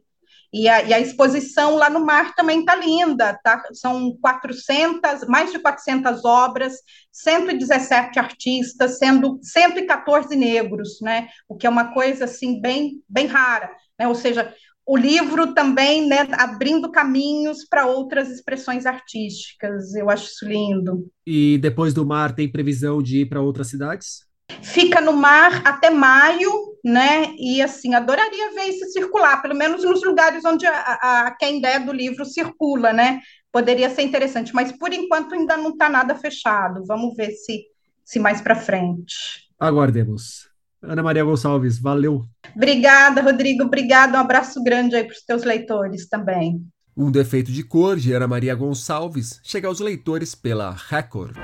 E 0.53 0.69
a, 0.69 0.83
e 0.85 0.95
a 0.95 1.01
exposição 1.01 1.75
lá 1.75 1.91
no 1.91 2.07
mar 2.07 2.33
também 2.37 2.61
está 2.61 2.77
linda, 2.77 3.37
tá? 3.43 3.61
São 3.73 4.17
400, 4.23 5.27
mais 5.27 5.51
de 5.51 5.59
400 5.59 6.25
obras, 6.25 6.77
117 7.11 8.21
artistas, 8.21 8.99
sendo 8.99 9.41
114 9.43 10.37
negros, 10.37 11.01
né? 11.03 11.29
O 11.49 11.57
que 11.57 11.67
é 11.67 11.71
uma 11.71 11.93
coisa 11.93 12.27
assim 12.27 12.61
bem, 12.61 13.03
bem 13.09 13.27
rara, 13.27 13.69
né? 13.99 14.07
Ou 14.07 14.15
seja, 14.15 14.55
o 14.87 14.97
livro 14.97 15.53
também 15.53 16.07
né, 16.07 16.29
abrindo 16.33 16.93
caminhos 16.93 17.65
para 17.69 17.87
outras 17.87 18.31
expressões 18.31 18.87
artísticas. 18.87 19.95
Eu 19.97 20.09
acho 20.09 20.27
isso 20.27 20.47
lindo. 20.47 21.11
E 21.27 21.59
depois 21.59 21.93
do 21.93 22.07
mar, 22.07 22.33
tem 22.33 22.51
previsão 22.51 23.03
de 23.03 23.23
ir 23.23 23.27
para 23.27 23.41
outras 23.41 23.69
cidades? 23.69 24.25
Fica 24.63 25.01
no 25.01 25.13
mar 25.13 25.61
até 25.67 25.91
maio, 25.91 26.51
né? 26.85 27.35
E 27.37 27.61
assim, 27.61 27.95
adoraria 27.95 28.53
ver 28.53 28.67
isso 28.67 28.87
circular, 28.93 29.43
pelo 29.43 29.57
menos 29.57 29.83
nos 29.83 30.05
lugares 30.05 30.45
onde 30.45 30.65
a, 30.67 30.73
a, 30.73 31.27
a 31.27 31.31
quem 31.33 31.61
der 31.61 31.85
do 31.85 31.93
livro 31.93 32.25
circula, 32.25 32.93
né? 32.93 33.21
Poderia 33.51 33.91
ser 33.91 34.03
interessante, 34.03 34.55
mas 34.55 34.71
por 34.71 34.93
enquanto 34.93 35.35
ainda 35.35 35.57
não 35.57 35.71
está 35.71 35.89
nada 35.89 36.15
fechado. 36.15 36.85
Vamos 36.87 37.17
ver 37.17 37.33
se, 37.33 37.65
se 38.05 38.21
mais 38.21 38.41
para 38.41 38.55
frente. 38.55 39.15
Aguardemos. 39.59 40.49
Ana 40.83 41.03
Maria 41.03 41.25
Gonçalves, 41.25 41.79
valeu. 41.79 42.25
Obrigada, 42.55 43.21
Rodrigo. 43.23 43.65
Obrigada. 43.65 44.19
Um 44.19 44.21
abraço 44.21 44.63
grande 44.63 44.95
aí 44.97 45.05
para 45.05 45.15
os 45.15 45.23
teus 45.23 45.43
leitores 45.43 46.09
também. 46.09 46.61
Um 46.97 47.11
defeito 47.11 47.53
de 47.53 47.63
cor 47.63 47.97
de 47.97 48.13
Ana 48.13 48.27
Maria 48.27 48.55
Gonçalves 48.55 49.39
chega 49.43 49.69
aos 49.69 49.81
leitores 49.81 50.35
pela 50.35 50.75
Record. 50.89 51.37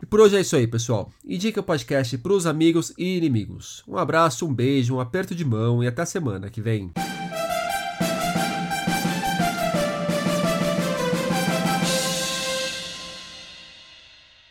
E 0.00 0.06
por 0.06 0.20
hoje 0.20 0.36
é 0.36 0.40
isso 0.40 0.56
aí, 0.56 0.66
pessoal. 0.66 1.10
Indique 1.24 1.58
o 1.58 1.62
podcast 1.62 2.16
para 2.16 2.32
os 2.32 2.46
amigos 2.46 2.92
e 2.96 3.18
inimigos. 3.18 3.82
Um 3.86 3.98
abraço, 3.98 4.46
um 4.46 4.54
beijo, 4.54 4.94
um 4.94 5.00
aperto 5.00 5.34
de 5.34 5.44
mão 5.44 5.84
e 5.84 5.86
até 5.86 6.02
a 6.02 6.06
semana 6.06 6.48
que 6.48 6.62
vem. 6.62 6.90